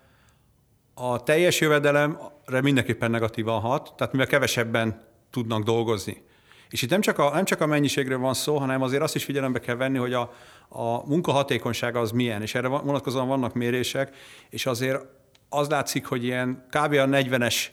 [0.94, 6.22] a teljes jövedelemre mindenképpen negatívan hat, tehát mivel kevesebben tudnak dolgozni.
[6.70, 9.24] És itt nem csak, a, nem csak a mennyiségről van szó, hanem azért azt is
[9.24, 10.32] figyelembe kell venni, hogy a,
[10.68, 14.16] a munkahatékonysága az milyen, és erre vonatkozóan vannak mérések,
[14.50, 15.00] és azért
[15.48, 16.92] az látszik, hogy ilyen kb.
[16.92, 17.66] a 40-es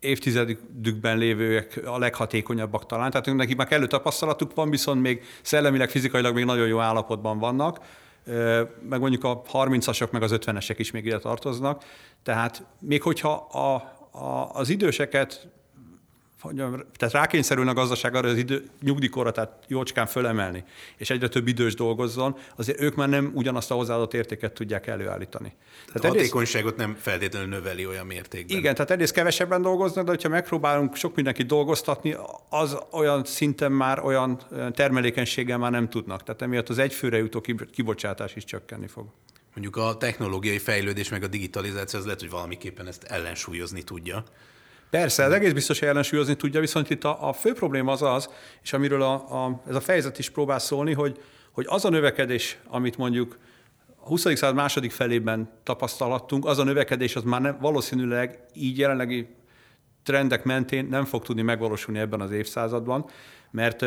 [0.00, 3.10] évtizedükben lévőek a leghatékonyabbak talán.
[3.10, 7.80] Tehát nekik már kellő tapasztalatuk van, viszont még szellemileg, fizikailag még nagyon jó állapotban vannak,
[8.88, 11.84] meg mondjuk a 30-asok, meg az 50-esek is még ide tartoznak.
[12.22, 13.74] Tehát még hogyha a,
[14.18, 15.48] a, az időseket
[16.96, 20.64] tehát rákényszerülne a gazdaság arra, az idő, nyugdíjkorra, tehát jócskán fölemelni,
[20.96, 25.54] és egyre több idős dolgozzon, azért ők már nem ugyanazt a hozzáadott értéket tudják előállítani.
[25.86, 28.58] Tehát a hatékonyságot nem feltétlenül növeli olyan mértékben.
[28.58, 32.16] Igen, tehát egyrészt kevesebben dolgoznak, de hogyha megpróbálunk sok mindenkit dolgoztatni,
[32.48, 34.40] az olyan szinten már olyan
[34.72, 36.22] termelékenységgel már nem tudnak.
[36.22, 37.40] Tehát emiatt az egyfőre jutó
[37.72, 39.06] kibocsátás is csökkenni fog.
[39.54, 44.24] Mondjuk a technológiai fejlődés meg a digitalizáció az lehet, hogy valamiképpen ezt ellensúlyozni tudja.
[44.90, 48.30] Persze, ez egész biztos, hogy ellensúlyozni tudja, viszont itt a, a fő probléma az az,
[48.62, 49.12] és amiről a,
[49.44, 53.38] a, ez a fejezet is próbál szólni, hogy, hogy az a növekedés, amit mondjuk
[53.96, 54.20] a 20.
[54.20, 59.28] század második felében tapasztalattunk, az a növekedés az már nem, valószínűleg így jelenlegi
[60.02, 63.04] trendek mentén nem fog tudni megvalósulni ebben az évszázadban,
[63.50, 63.84] mert,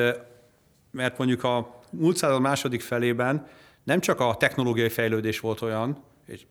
[0.91, 3.47] mert mondjuk a múlt század második felében
[3.83, 6.45] nem csak a technológiai fejlődés volt olyan, és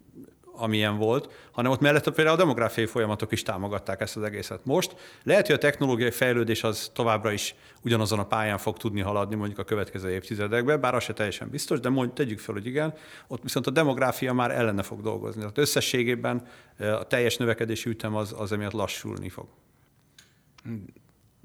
[0.62, 4.64] amilyen volt, hanem ott mellett például a demográfiai folyamatok is támogatták ezt az egészet.
[4.64, 9.34] Most lehet, hogy a technológiai fejlődés az továbbra is ugyanazon a pályán fog tudni haladni
[9.34, 12.94] mondjuk a következő évtizedekben, bár az se teljesen biztos, de mondjuk tegyük fel, hogy igen,
[13.26, 15.40] ott viszont a demográfia már ellene fog dolgozni.
[15.40, 16.46] Tehát összességében
[16.78, 19.46] a teljes növekedési ütem az, az emiatt lassulni fog.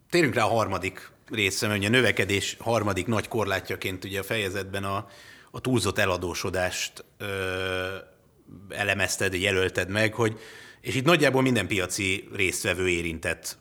[0.09, 4.83] Térjünk rá a harmadik részre, mert ugye a növekedés harmadik nagy korlátjaként ugye a fejezetben
[4.83, 5.07] a,
[5.51, 7.25] a túlzott eladósodást ö,
[8.69, 10.39] elemezted, jelölted meg, hogy
[10.81, 13.57] és itt nagyjából minden piaci résztvevő érintett,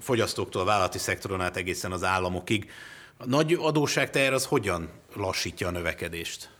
[0.00, 2.70] fogyasztóktól vállalati szektoron át egészen az államokig.
[3.16, 6.50] A nagy adósságteher az hogyan lassítja a növekedést?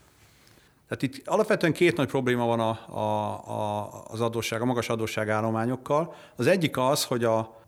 [0.89, 6.15] Tehát itt alapvetően két nagy probléma van a, a, a, az adósság, a magas adósságállományokkal.
[6.37, 7.65] Az egyik az, hogy a,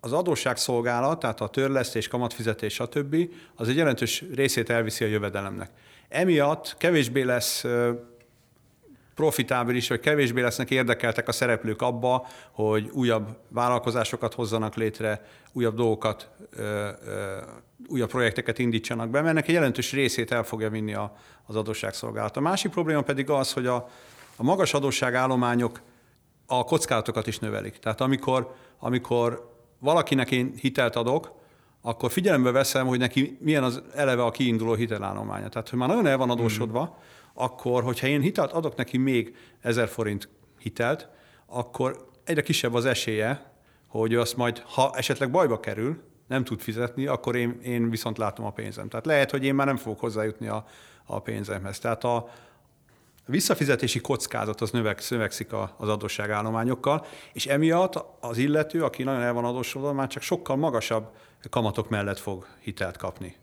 [0.00, 3.16] az adósságszolgálat, tehát a törlesztés, kamatfizetés, stb.
[3.54, 5.70] az egy jelentős részét elviszi a jövedelemnek.
[6.08, 7.64] Emiatt kevésbé lesz
[9.18, 16.30] profitábilis, vagy kevésbé lesznek érdekeltek a szereplők abba, hogy újabb vállalkozásokat hozzanak létre, újabb dolgokat,
[16.50, 17.36] ö, ö,
[17.88, 22.36] újabb projekteket indítsanak be, mert ennek egy jelentős részét el fogja vinni a, az adósságszolgálat.
[22.36, 23.88] A másik probléma pedig az, hogy a,
[24.36, 25.80] a magas adósságállományok
[26.46, 27.76] a kockázatokat is növelik.
[27.76, 31.32] Tehát amikor, amikor valakinek én hitelt adok,
[31.82, 35.48] akkor figyelembe veszem, hogy neki milyen az eleve a kiinduló hitelállománya.
[35.48, 37.06] Tehát, hogy már nagyon el van adósodva, mm.
[37.38, 41.08] Akkor, hogyha én hitelt adok neki még 1000 forint hitelt,
[41.46, 43.52] akkor egyre kisebb az esélye,
[43.88, 48.44] hogy azt majd, ha esetleg bajba kerül, nem tud fizetni, akkor én, én viszont látom
[48.46, 48.88] a pénzem.
[48.88, 50.66] Tehát lehet, hogy én már nem fogok hozzájutni a,
[51.04, 51.78] a pénzemhez.
[51.78, 52.28] Tehát a,
[53.26, 59.44] visszafizetési kockázat az növeksz, növekszik az adósságállományokkal, és emiatt az illető, aki nagyon el van
[59.44, 61.10] adósodva, már csak sokkal magasabb
[61.50, 63.36] kamatok mellett fog hitelt kapni.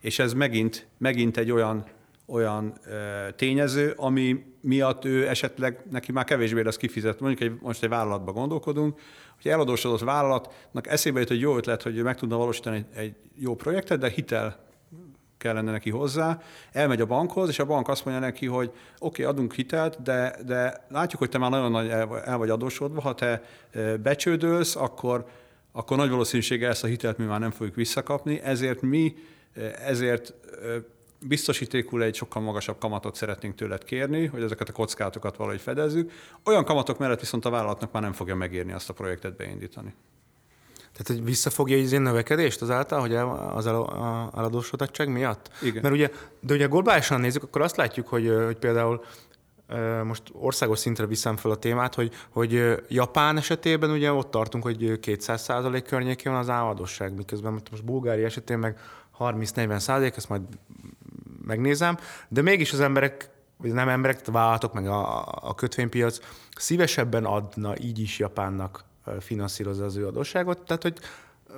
[0.00, 1.86] És ez megint, megint egy olyan,
[2.32, 7.20] olyan ö, tényező, ami miatt ő esetleg neki már kevésbé lesz kifizet.
[7.20, 9.00] Mondjuk egy, most egy vállalatba gondolkodunk,
[9.42, 13.54] hogy eladósodott vállalatnak eszébe jut egy jó ötlet, hogy meg tudna valósítani egy, egy jó
[13.54, 14.70] projektet, de hitel
[15.38, 16.40] kellene neki hozzá,
[16.72, 20.36] elmegy a bankhoz, és a bank azt mondja neki, hogy oké, okay, adunk hitelt, de,
[20.46, 21.88] de látjuk, hogy te már nagyon nagy
[22.24, 23.42] el vagy adósodva, ha te
[24.02, 25.26] becsődölsz, akkor,
[25.72, 29.14] akkor nagy valószínűséggel ezt a hitelt mi már nem fogjuk visszakapni, ezért mi,
[29.86, 30.34] ezért
[31.26, 36.12] biztosítékul egy sokkal magasabb kamatot szeretnénk tőled kérni, hogy ezeket a kockázatokat valahogy fedezzük.
[36.44, 39.94] Olyan kamatok mellett viszont a vállalatnak már nem fogja megérni azt a projektet beindítani.
[40.92, 43.14] Tehát, hogy visszafogja az én növekedést azáltal, hogy
[43.54, 43.66] az
[44.36, 45.50] eladósodottság miatt?
[45.62, 45.82] Igen.
[45.82, 49.04] Mert ugye, de ugye globálisan nézzük, akkor azt látjuk, hogy, hogy például
[50.04, 54.98] most országos szintre viszem fel a témát, hogy, hogy Japán esetében ugye ott tartunk, hogy
[55.02, 58.78] 200% környékén van az álladosság, miközben most Bulgária esetén meg
[59.18, 60.42] 30-40 százalék, ezt majd
[61.46, 66.18] megnézem, de mégis az emberek, vagy nem emberek, vállalatok, meg a, a kötvénypiac
[66.56, 68.84] szívesebben adna így is Japánnak
[69.20, 70.98] finanszírozza az ő adósságot, tehát hogy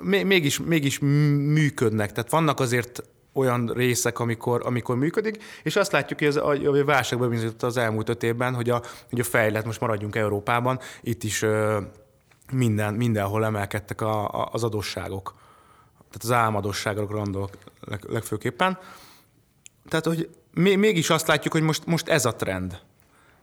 [0.03, 2.13] mégis, mégis működnek.
[2.13, 7.29] Tehát vannak azért olyan részek, amikor, amikor működik, és azt látjuk, hogy az, a válságban
[7.29, 11.45] bizonyított az elmúlt öt évben, hogy a, hogy a fejlet, most maradjunk Európában, itt is
[12.53, 15.35] minden, mindenhol emelkedtek a, a, az adósságok.
[15.97, 18.79] Tehát az álmadosságok gondolok leg, legfőképpen.
[19.89, 22.79] Tehát, hogy mégis azt látjuk, hogy most, most ez a trend.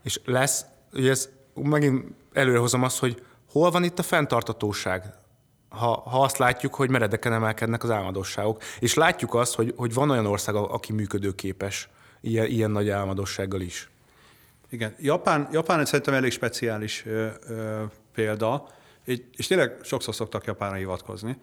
[0.04, 5.14] És lesz, hogy ez megint előrehozom azt, hogy Hol van itt a fenntartatóság?
[5.70, 10.10] Ha, ha azt látjuk, hogy meredeken emelkednek az álmodosságok, és látjuk azt, hogy, hogy van
[10.10, 11.90] olyan ország, aki működőképes
[12.22, 13.90] ilyen, ilyen nagy álmodossággal is.
[14.70, 18.68] Igen, Japán, Japán szerintem elég speciális ö, ö, példa,
[19.36, 21.38] és tényleg sokszor szoktak Japánra hivatkozni.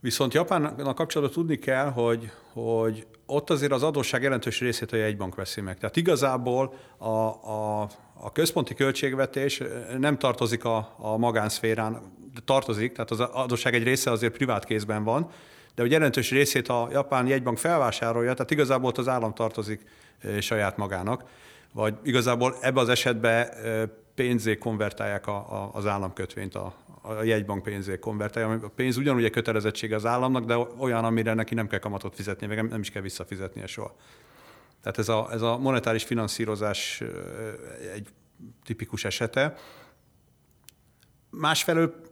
[0.00, 5.34] Viszont Japánnak kapcsolatban tudni kell, hogy, hogy ott azért az adósság jelentős részét a jegybank
[5.34, 5.78] veszi meg.
[5.78, 9.62] Tehát igazából a, a, a központi költségvetés
[9.98, 11.92] nem tartozik a, a magánszférán,
[12.34, 15.30] de tartozik, tehát az adósság egy része azért privát kézben van,
[15.74, 19.84] de hogy jelentős részét a japán jegybank felvásárolja, tehát igazából ott az állam tartozik
[20.40, 21.24] saját magának,
[21.72, 23.48] vagy igazából ebbe az esetben
[24.14, 26.74] pénzé konvertálják a, a, az államkötvényt, a,
[27.08, 28.60] a jegybank pénzé konvertálja.
[28.62, 32.46] A pénz ugyanúgy egy kötelezettsége az államnak, de olyan, amire neki nem kell kamatot fizetni,
[32.46, 33.96] meg nem is kell visszafizetnie soha.
[34.82, 37.02] Tehát ez a, ez a monetáris finanszírozás
[37.94, 38.08] egy
[38.64, 39.54] tipikus esete.
[41.30, 42.07] Másfelől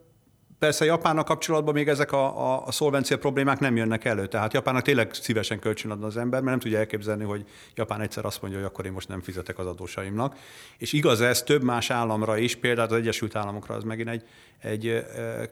[0.59, 4.27] Persze Japánnak kapcsolatban még ezek a, a, a szolvencia problémák nem jönnek elő.
[4.27, 8.25] Tehát Japánnak tényleg szívesen kölcsön adna az ember, mert nem tudja elképzelni, hogy Japán egyszer
[8.25, 10.35] azt mondja, hogy akkor én most nem fizetek az adósaimnak.
[10.77, 14.23] És igaz ez több más államra is, például az Egyesült Államokra az megint egy,
[14.61, 15.05] egy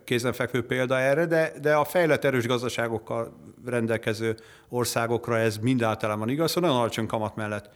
[0.03, 3.33] kézenfekvő példa erre, de, de a fejlett erős gazdaságokkal
[3.65, 4.35] rendelkező
[4.69, 7.69] országokra ez mind általában igaz, hogy nagyon alacsony kamat mellett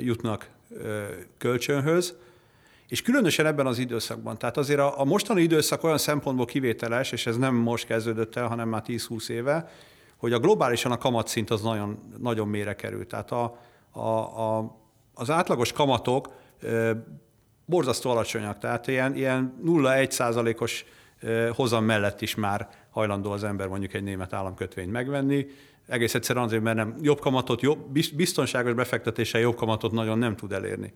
[0.00, 0.50] jutnak
[1.38, 2.14] kölcsönhöz
[2.88, 4.38] és különösen ebben az időszakban.
[4.38, 8.46] Tehát azért a, a mostani időszak olyan szempontból kivételes, és ez nem most kezdődött el,
[8.46, 9.68] hanem már 10-20 éve,
[10.16, 13.08] hogy a globálisan a kamatszint az nagyon, nagyon mélyre került.
[13.08, 13.58] Tehát a,
[13.90, 14.76] a, a,
[15.14, 16.28] az átlagos kamatok
[16.62, 17.04] e,
[17.64, 20.84] borzasztó alacsonyak, tehát ilyen, ilyen 0-1 százalékos
[21.52, 25.46] hozam mellett is már hajlandó az ember mondjuk egy német államkötvényt megvenni.
[25.86, 30.52] Egész egyszerűen azért, mert nem jobb kamatot, jobb, biztonságos befektetéssel jobb kamatot nagyon nem tud
[30.52, 30.92] elérni.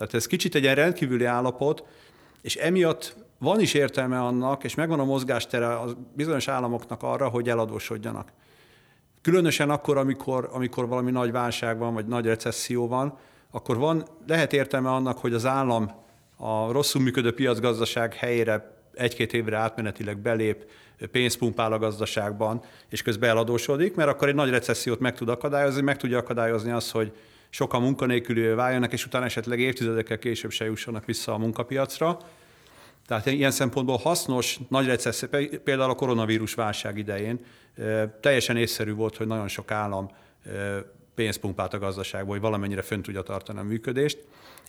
[0.00, 1.84] Tehát ez kicsit egy ilyen rendkívüli állapot,
[2.42, 7.48] és emiatt van is értelme annak, és megvan a mozgástere a bizonyos államoknak arra, hogy
[7.48, 8.32] eladósodjanak.
[9.22, 13.18] Különösen akkor, amikor, amikor valami nagy válság van, vagy nagy recesszió van,
[13.50, 15.90] akkor van, lehet értelme annak, hogy az állam
[16.36, 20.70] a rosszul működő piacgazdaság helyére egy-két évre átmenetileg belép,
[21.10, 25.96] pénzpumpál a gazdaságban, és közben eladósodik, mert akkor egy nagy recessziót meg tud akadályozni, meg
[25.96, 27.12] tudja akadályozni azt, hogy
[27.50, 32.18] sokan munkanélkülő váljanak, és utána esetleg évtizedekkel később se jussanak vissza a munkapiacra.
[33.06, 35.28] Tehát ilyen szempontból hasznos, nagy recesszió,
[35.64, 37.44] például a koronavírus válság idején
[38.20, 40.10] teljesen észszerű volt, hogy nagyon sok állam
[41.14, 44.18] pénzpumpát a gazdaságból, hogy valamennyire fönn tudja tartani a működést.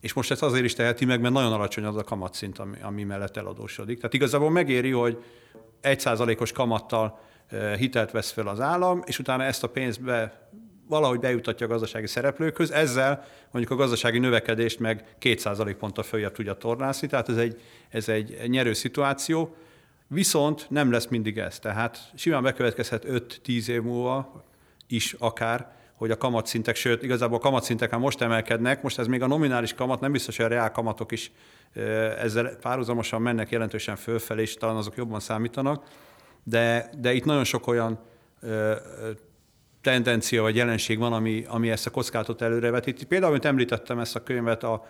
[0.02, 3.04] És most ezt azért is teheti meg, mert nagyon alacsony az a kamatszint, ami, ami
[3.04, 3.98] mellett eladósodik.
[3.98, 5.24] Tehát igazából megéri, hogy
[5.82, 7.20] egy százalékos kamattal
[7.78, 10.50] hitelt vesz fel az állam, és utána ezt a pénzt be,
[10.92, 16.54] valahogy bejutatja a gazdasági szereplőkhöz, ezzel mondjuk a gazdasági növekedést meg 2% ponttal följebb tudja
[16.54, 19.56] tornászni, tehát ez egy, ez egy nyerő szituáció.
[20.08, 21.60] Viszont nem lesz mindig ez.
[21.60, 24.44] Tehát simán bekövetkezhet 5-10 év múlva
[24.88, 29.22] is akár, hogy a kamatszintek, sőt, igazából a kamatszintek már most emelkednek, most ez még
[29.22, 31.32] a nominális kamat, nem biztos, hogy a reál kamatok is
[32.20, 35.84] ezzel párhuzamosan mennek jelentősen fölfelé, és talán azok jobban számítanak,
[36.44, 38.00] de, de itt nagyon sok olyan
[39.82, 43.06] tendencia vagy jelenség van, ami, ami ezt a kockázatot előrevetíti.
[43.06, 44.86] Például, amit említettem ezt a könyvet, a,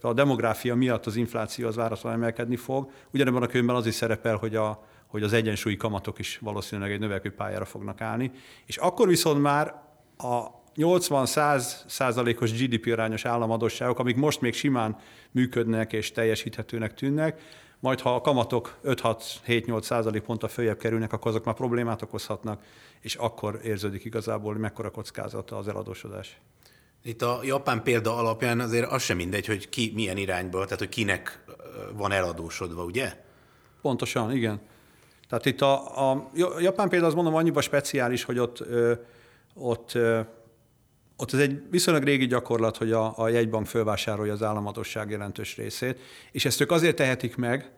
[0.00, 2.90] a demográfia miatt az infláció az várhatóan emelkedni fog.
[3.12, 7.00] Ugyanebben a könyvben az is szerepel, hogy, a, hogy az egyensúlyi kamatok is valószínűleg egy
[7.00, 8.30] növekvő pályára fognak állni.
[8.66, 9.74] És akkor viszont már
[10.16, 14.96] a 80-100 százalékos GDP arányos államadosságok, amik most még simán
[15.30, 17.40] működnek és teljesíthetőnek tűnnek,
[17.82, 22.62] majd ha a kamatok 5-6-7-8 százalék ponttal följebb kerülnek, akkor azok már problémát okozhatnak,
[23.00, 26.40] és akkor érződik igazából, hogy mekkora kockázata az eladósodás.
[27.02, 30.88] Itt a japán példa alapján azért az sem mindegy, hogy ki milyen irányba, tehát hogy
[30.88, 31.44] kinek
[31.92, 33.16] van eladósodva, ugye?
[33.80, 34.60] Pontosan, igen.
[35.28, 38.92] Tehát itt a, a japán példa, azt mondom, annyiba speciális, hogy ott, ö,
[39.54, 40.20] ott, ö,
[41.16, 45.98] ott ez egy viszonylag régi gyakorlat, hogy a, a jegybank fölvásárolja az államadosság jelentős részét,
[46.32, 47.70] és ezt ők azért tehetik meg,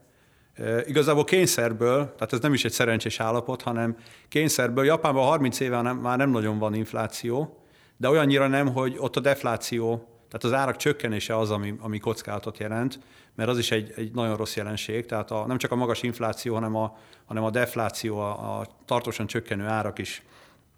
[0.87, 3.97] Igazából kényszerből, tehát ez nem is egy szerencsés állapot, hanem
[4.28, 4.85] kényszerből.
[4.85, 7.59] Japánban 30 éve nem, már nem nagyon van infláció,
[7.97, 9.97] de olyannyira nem, hogy ott a defláció,
[10.28, 12.99] tehát az árak csökkenése az, ami, ami kockázatot jelent,
[13.35, 16.55] mert az is egy, egy nagyon rossz jelenség, tehát a, nem csak a magas infláció,
[16.55, 20.22] hanem a, hanem a defláció, a, a tartósan csökkenő árak is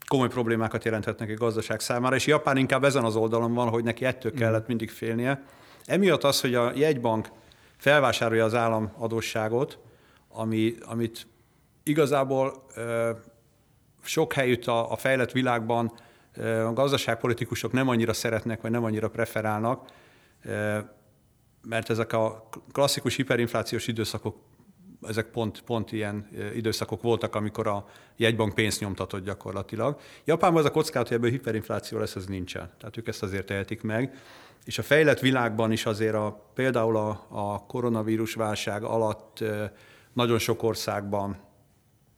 [0.06, 4.04] komoly problémákat jelenthetnek a gazdaság számára, és Japán inkább ezen az oldalon van, hogy neki
[4.04, 4.38] ettől mm.
[4.38, 5.42] kellett mindig félnie.
[5.84, 7.28] Emiatt az, hogy a jegybank
[7.76, 9.78] felvásárolja az állam adósságot,
[10.28, 11.26] ami, amit
[11.82, 13.10] igazából ö,
[14.02, 15.92] sok helyütt a, a fejlett világban
[16.42, 19.90] a gazdaságpolitikusok nem annyira szeretnek, vagy nem annyira preferálnak,
[21.62, 24.36] mert ezek a klasszikus hiperinflációs időszakok,
[25.08, 30.00] ezek pont, pont ilyen időszakok voltak, amikor a jegybank pénzt nyomtatott gyakorlatilag.
[30.24, 32.70] Japánban az a kockázat, hogy ebből hiperinfláció lesz, ez nincsen.
[32.78, 34.18] Tehát ők ezt azért tehetik meg.
[34.64, 39.44] És a fejlett világban is azért a, például a, a koronavírus válság alatt
[40.12, 41.44] nagyon sok országban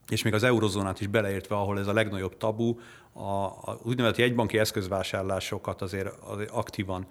[0.09, 2.77] és még az eurozónát is beleértve, ahol ez a legnagyobb tabu,
[3.13, 7.07] a, a úgynevezett jegybanki eszközvásárlásokat azért, azért aktívan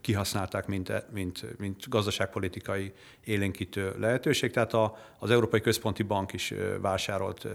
[0.00, 2.92] kihasználták, mint, mint, mint gazdaságpolitikai
[3.24, 4.50] élénkítő lehetőség.
[4.50, 7.46] Tehát a, az Európai Központi Bank is vásárolt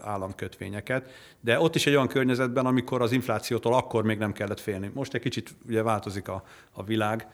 [0.00, 4.90] államkötvényeket, de ott is egy olyan környezetben, amikor az inflációtól akkor még nem kellett félni.
[4.94, 7.26] Most egy kicsit ugye változik a, a világ,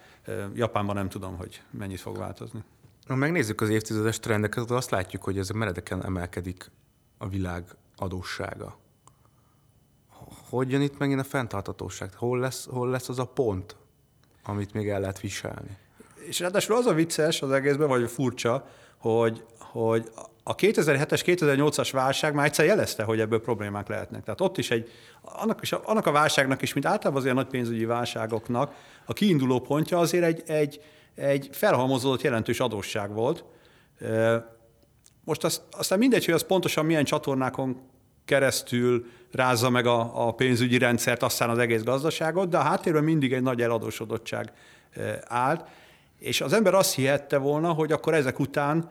[0.54, 2.64] Japánban nem tudom, hogy mennyit fog változni.
[3.06, 6.70] Ha megnézzük az évtizedes trendeket, azt látjuk, hogy ez meredeken emelkedik
[7.18, 7.64] a világ
[7.96, 8.78] adóssága.
[10.48, 12.14] Hogy jön itt megint a fenntartatóság?
[12.14, 13.76] Hol lesz, hol lesz az a pont,
[14.46, 15.76] amit még el lehet viselni?
[16.28, 18.68] És ráadásul az a vicces az egészben, vagy furcsa,
[18.98, 20.10] hogy, hogy
[20.42, 24.22] a 2007-es, 2008-as válság már egyszer jelezte, hogy ebből problémák lehetnek.
[24.24, 24.90] Tehát ott is egy,
[25.22, 28.74] annak, is, annak a válságnak is, mint általában az ilyen nagy pénzügyi válságoknak,
[29.04, 30.80] a kiinduló pontja azért egy, egy,
[31.14, 33.44] egy felhalmozódott jelentős adósság volt.
[35.24, 37.80] Most az, aztán mindegy, hogy az pontosan milyen csatornákon
[38.26, 43.32] keresztül rázza meg a, a pénzügyi rendszert, aztán az egész gazdaságot, de a háttérben mindig
[43.32, 44.52] egy nagy eladósodottság
[45.24, 45.64] állt,
[46.18, 48.90] és az ember azt hihette volna, hogy akkor ezek után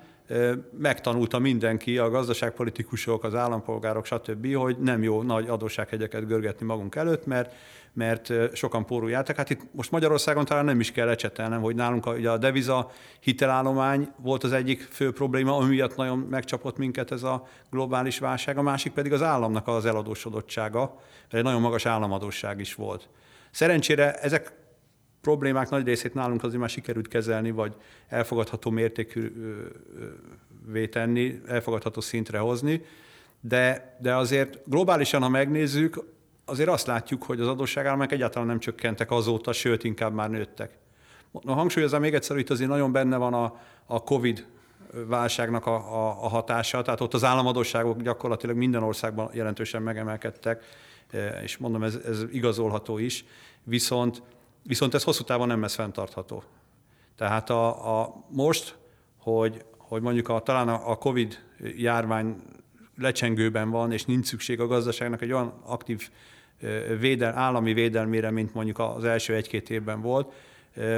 [0.78, 7.26] megtanulta mindenki, a gazdaságpolitikusok, az állampolgárok, stb., hogy nem jó nagy adóssághegyeket görgetni magunk előtt,
[7.26, 7.54] mert
[7.96, 9.36] mert sokan póruljátok.
[9.36, 12.92] Hát itt most Magyarországon talán nem is kell ecsetelnem, hogy nálunk a, ugye a deviza
[13.20, 18.58] hitelállomány volt az egyik fő probléma, ami miatt nagyon megcsapott minket ez a globális válság,
[18.58, 20.80] a másik pedig az államnak az eladósodottsága,
[21.22, 23.08] mert egy nagyon magas államadóság is volt.
[23.52, 24.54] Szerencsére ezek
[25.26, 27.76] problémák nagy részét nálunk azért már sikerült kezelni, vagy
[28.08, 29.28] elfogadható mértékűvé
[30.90, 32.82] tenni, elfogadható szintre hozni,
[33.42, 36.04] de, de azért globálisan, ha megnézzük,
[36.46, 40.78] azért azt látjuk, hogy az adósságállományok egyáltalán nem csökkentek azóta, sőt, inkább már nőttek.
[41.42, 44.46] Na, hangsúlyozom még egyszer, hogy itt azért nagyon benne van a, a COVID
[45.08, 50.64] válságnak a, a, a hatása, tehát ott az államadóságok gyakorlatilag minden országban jelentősen megemelkedtek,
[51.44, 53.26] és mondom, ez, ez igazolható is,
[53.64, 54.22] viszont,
[54.66, 56.44] viszont ez hosszú távon nem lesz fenntartható.
[57.18, 58.78] Tehát a, a most,
[59.18, 61.44] hogy, hogy mondjuk a, talán a COVID
[61.78, 62.36] járvány
[62.98, 66.10] lecsengőben van, és nincs szükség a gazdaságnak egy olyan aktív
[67.00, 70.34] védel, állami védelmére, mint mondjuk az első egy-két évben volt.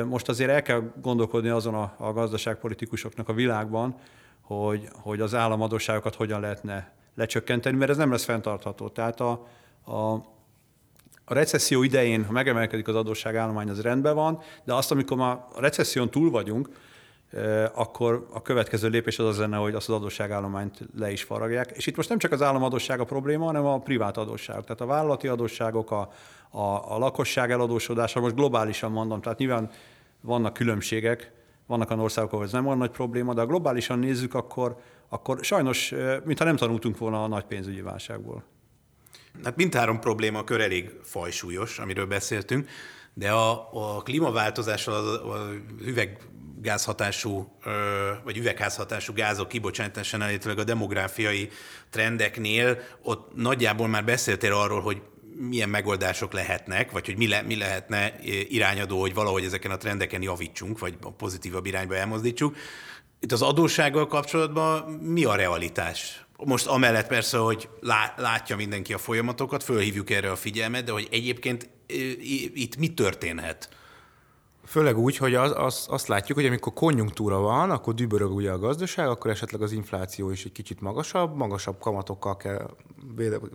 [0.06, 3.96] Most azért el kell gondolkodni azon a, a gazdaságpolitikusoknak a világban,
[4.42, 8.90] hogy, hogy az államadóságokat hogyan lehetne lecsökkenteni, mert ez nem lesz fenntartható.
[8.90, 9.48] Tehát a,
[9.86, 10.22] a,
[11.30, 15.60] a recesszió idején, ha megemelkedik az adósságállomány, az rendben van, de azt, amikor már a
[15.60, 16.70] recesszión túl vagyunk,
[17.74, 21.72] akkor a következő lépés az az lenne, hogy azt az adósságállományt le is faragják.
[21.72, 24.62] És itt most nem csak az államadóság a probléma, hanem a privát adósság.
[24.62, 26.10] Tehát a vállalati adósságok, a,
[26.50, 29.70] a, a lakosság eladósodása, most globálisan mondom, tehát nyilván
[30.22, 31.32] vannak különbségek,
[31.66, 34.78] vannak olyan országok, ahol ez nem olyan nagy probléma, de ha globálisan nézzük, akkor,
[35.10, 38.44] akkor sajnos, mintha nem tanultunk volna a nagy pénzügyi válságból.
[39.44, 42.70] Hát mindhárom probléma kör elég fajsúlyos, amiről beszéltünk,
[43.14, 45.50] de a, a klímaváltozással, a, a
[45.82, 47.58] üveggázhatású,
[48.24, 51.50] vagy üvegházhatású gázok kibocsátásánál, illetve a demográfiai
[51.90, 55.02] trendeknél, ott nagyjából már beszéltél arról, hogy
[55.40, 58.14] milyen megoldások lehetnek, vagy hogy mi, le, mi lehetne
[58.50, 62.56] irányadó, hogy valahogy ezeken a trendeken javítsunk, vagy a pozitívabb irányba elmozdítsuk.
[63.20, 66.26] Itt az adóssággal kapcsolatban mi a realitás?
[66.46, 67.70] Most amellett persze, hogy
[68.16, 71.70] látja mindenki a folyamatokat, fölhívjuk erre a figyelmet, de hogy egyébként
[72.54, 73.70] itt mi történhet?
[74.66, 78.60] Főleg úgy, hogy az, az, azt látjuk, hogy amikor konjunktúra van, akkor dübörög ugye a
[78.60, 82.70] gazdaság, akkor esetleg az infláció is egy kicsit magasabb, magasabb kamatokkal kell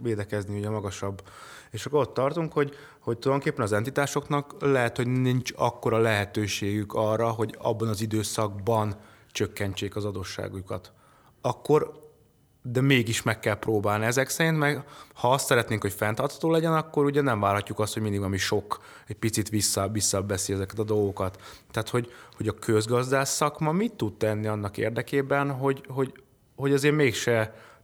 [0.02, 1.22] védekezni, ugye magasabb.
[1.70, 7.30] És akkor ott tartunk, hogy, hogy tulajdonképpen az entitásoknak lehet, hogy nincs akkora lehetőségük arra,
[7.30, 8.96] hogy abban az időszakban
[9.30, 10.92] csökkentsék az adósságukat.
[11.40, 12.01] Akkor
[12.62, 14.84] de mégis meg kell próbálni ezek szerint, meg
[15.14, 18.80] ha azt szeretnénk, hogy fenntartható legyen, akkor ugye nem várhatjuk azt, hogy mindig valami sok,
[19.06, 21.40] egy picit vissza, visszabeszi ezeket a dolgokat.
[21.70, 26.12] Tehát, hogy, hogy a közgazdász szakma mit tud tenni annak érdekében, hogy, hogy,
[26.56, 27.34] hogy azért mégse,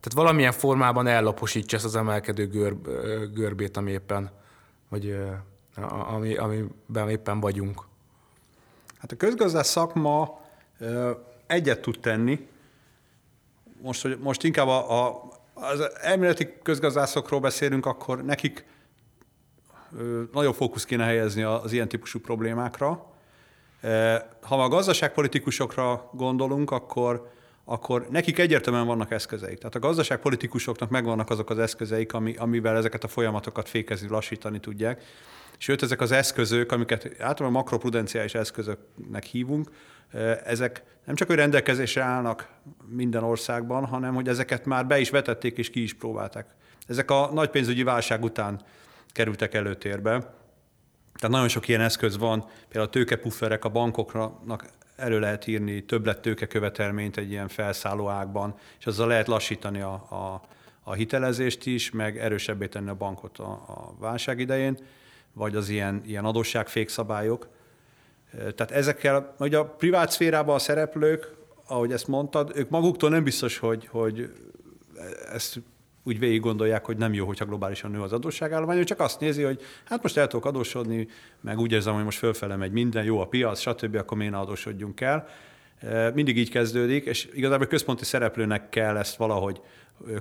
[0.01, 2.89] tehát valamilyen formában ellaposítsa ezt az emelkedő görb,
[3.35, 4.31] görbét, ami éppen,
[4.89, 5.18] vagy
[6.09, 7.83] ami, amiben éppen vagyunk.
[8.99, 10.41] Hát a közgazdász szakma
[11.47, 12.49] egyet tud tenni,
[13.83, 18.66] most, hogy most inkább a, a, az elméleti közgazdászokról beszélünk, akkor nekik
[20.33, 23.07] nagyobb fókusz kéne helyezni az ilyen típusú problémákra.
[24.43, 27.31] Ha a gazdaságpolitikusokra gondolunk, akkor,
[27.64, 29.59] akkor nekik egyértelműen vannak eszközeik.
[29.59, 35.03] Tehát a gazdaságpolitikusoknak megvannak azok az eszközeik, ami, amivel ezeket a folyamatokat fékezni, lassítani tudják.
[35.59, 39.71] Sőt, ezek az eszközök, amiket általában makroprudenciális eszközöknek hívunk,
[40.45, 42.49] ezek nem csak, hogy rendelkezésre állnak
[42.87, 46.47] minden országban, hanem hogy ezeket már be is vetették és ki is próbálták.
[46.87, 48.61] Ezek a nagy pénzügyi válság után
[49.13, 50.11] kerültek előtérbe.
[51.15, 56.21] Tehát nagyon sok ilyen eszköz van, például a tőkepufferek a bankoknak elő lehet írni többlet
[56.21, 60.43] tőkekövetelményt egy ilyen felszálló ágban, és azzal lehet lassítani a, a,
[60.83, 64.79] a hitelezést is, meg erősebbé tenni a bankot a, a válság idején,
[65.39, 67.49] vagy az ilyen, ilyen adósságfékszabályok.
[68.30, 71.34] Tehát ezekkel, hogy a privát szférában a szereplők,
[71.66, 74.32] ahogy ezt mondtad, ők maguktól nem biztos, hogy, hogy
[75.32, 75.61] ezt
[76.03, 79.43] úgy végig gondolják, hogy nem jó, hogyha globálisan nő az adósságállomány, ő csak azt nézi,
[79.43, 81.09] hogy hát most el tudok adósodni,
[81.41, 84.39] meg úgy érzem, hogy most fölfele megy minden, jó a piac, stb., akkor miért ne
[84.39, 85.28] adósodjunk el.
[86.14, 89.61] Mindig így kezdődik, és igazából központi szereplőnek kell ezt valahogy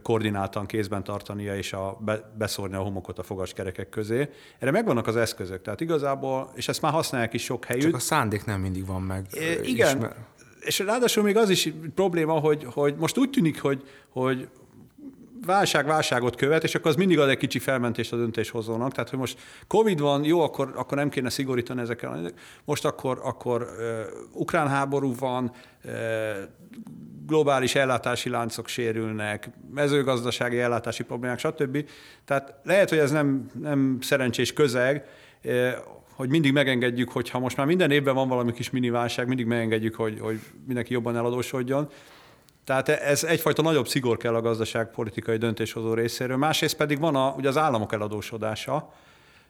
[0.02, 4.30] koordináltan kézben tartania és a, be, beszórni a homokot a fogaskerekek közé.
[4.60, 7.86] Erre megvannak az eszközök, tehát igazából, és ezt már használják is sok helyütt.
[7.86, 9.26] Csak a szándék nem mindig van meg.
[9.32, 10.16] É, igen, ismer.
[10.60, 14.48] és ráadásul még az is probléma, hogy, hogy most úgy tűnik, hogy, hogy
[15.48, 18.92] válság válságot követ, és akkor az mindig ad egy kicsi felmentést a döntéshozónak.
[18.92, 22.32] Tehát, hogy most Covid van, jó, akkor, akkor nem kéne szigorítani ezekkel.
[22.66, 25.52] Most akkor, akkor uh, ukrán háború van,
[25.84, 25.92] uh,
[27.28, 31.86] globális ellátási láncok sérülnek, mezőgazdasági ellátási problémák, stb.
[32.26, 35.06] Tehát lehet, hogy ez nem, nem szerencsés közeg,
[36.16, 39.46] hogy mindig megengedjük, hogy ha most már minden évben van valami kis mini válság, mindig
[39.46, 41.90] megengedjük, hogy, hogy mindenki jobban eladósodjon.
[42.68, 46.38] Tehát ez egyfajta nagyobb szigor kell a gazdaságpolitikai döntéshozó részéről.
[46.38, 48.94] Másrészt pedig van a, ugye az államok eladósodása,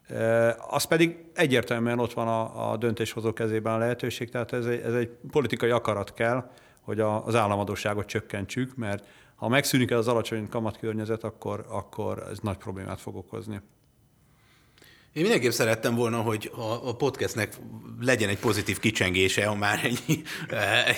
[0.08, 4.80] e, az pedig egyértelműen ott van a, a döntéshozó kezében a lehetőség, tehát ez egy,
[4.80, 6.50] ez egy politikai akarat kell,
[6.82, 9.04] hogy a, az államadóságot csökkentsük, mert
[9.36, 13.62] ha megszűnik ez az alacsony kamatkörnyezet, akkor, akkor ez nagy problémát fog okozni.
[15.18, 17.58] Én mindenképp szerettem volna, hogy a, a podcastnek
[18.00, 20.24] legyen egy pozitív kicsengése, ha már egy,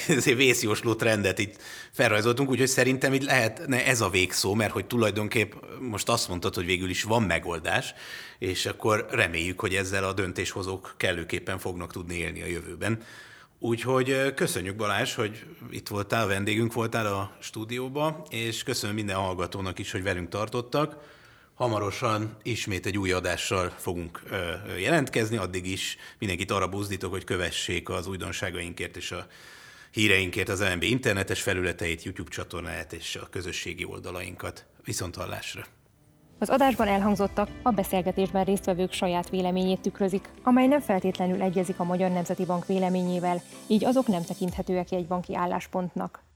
[0.07, 1.61] egy vészjósló trendet itt
[1.91, 6.65] felrajzoltunk, úgyhogy szerintem itt lehetne ez a végszó, mert hogy tulajdonképp most azt mondtad, hogy
[6.65, 7.93] végül is van megoldás,
[8.39, 13.01] és akkor reméljük, hogy ezzel a döntéshozók kellőképpen fognak tudni élni a jövőben.
[13.59, 19.91] Úgyhogy köszönjük Balázs, hogy itt voltál, vendégünk voltál a stúdióba, és köszönöm minden hallgatónak is,
[19.91, 21.17] hogy velünk tartottak.
[21.59, 24.21] Hamarosan ismét egy új adással fogunk
[24.79, 29.25] jelentkezni, addig is mindenkit arra buzdítok, hogy kövessék az újdonságainkért és a
[29.91, 34.65] híreinkért az LMB internetes felületeit, YouTube csatornáját és a közösségi oldalainkat.
[34.83, 35.65] Viszont hallásra!
[36.39, 42.11] Az adásban elhangzottak a beszélgetésben résztvevők saját véleményét tükrözik, amely nem feltétlenül egyezik a Magyar
[42.11, 46.27] Nemzeti Bank véleményével, így azok nem tekinthetőek jegybanki álláspontnak.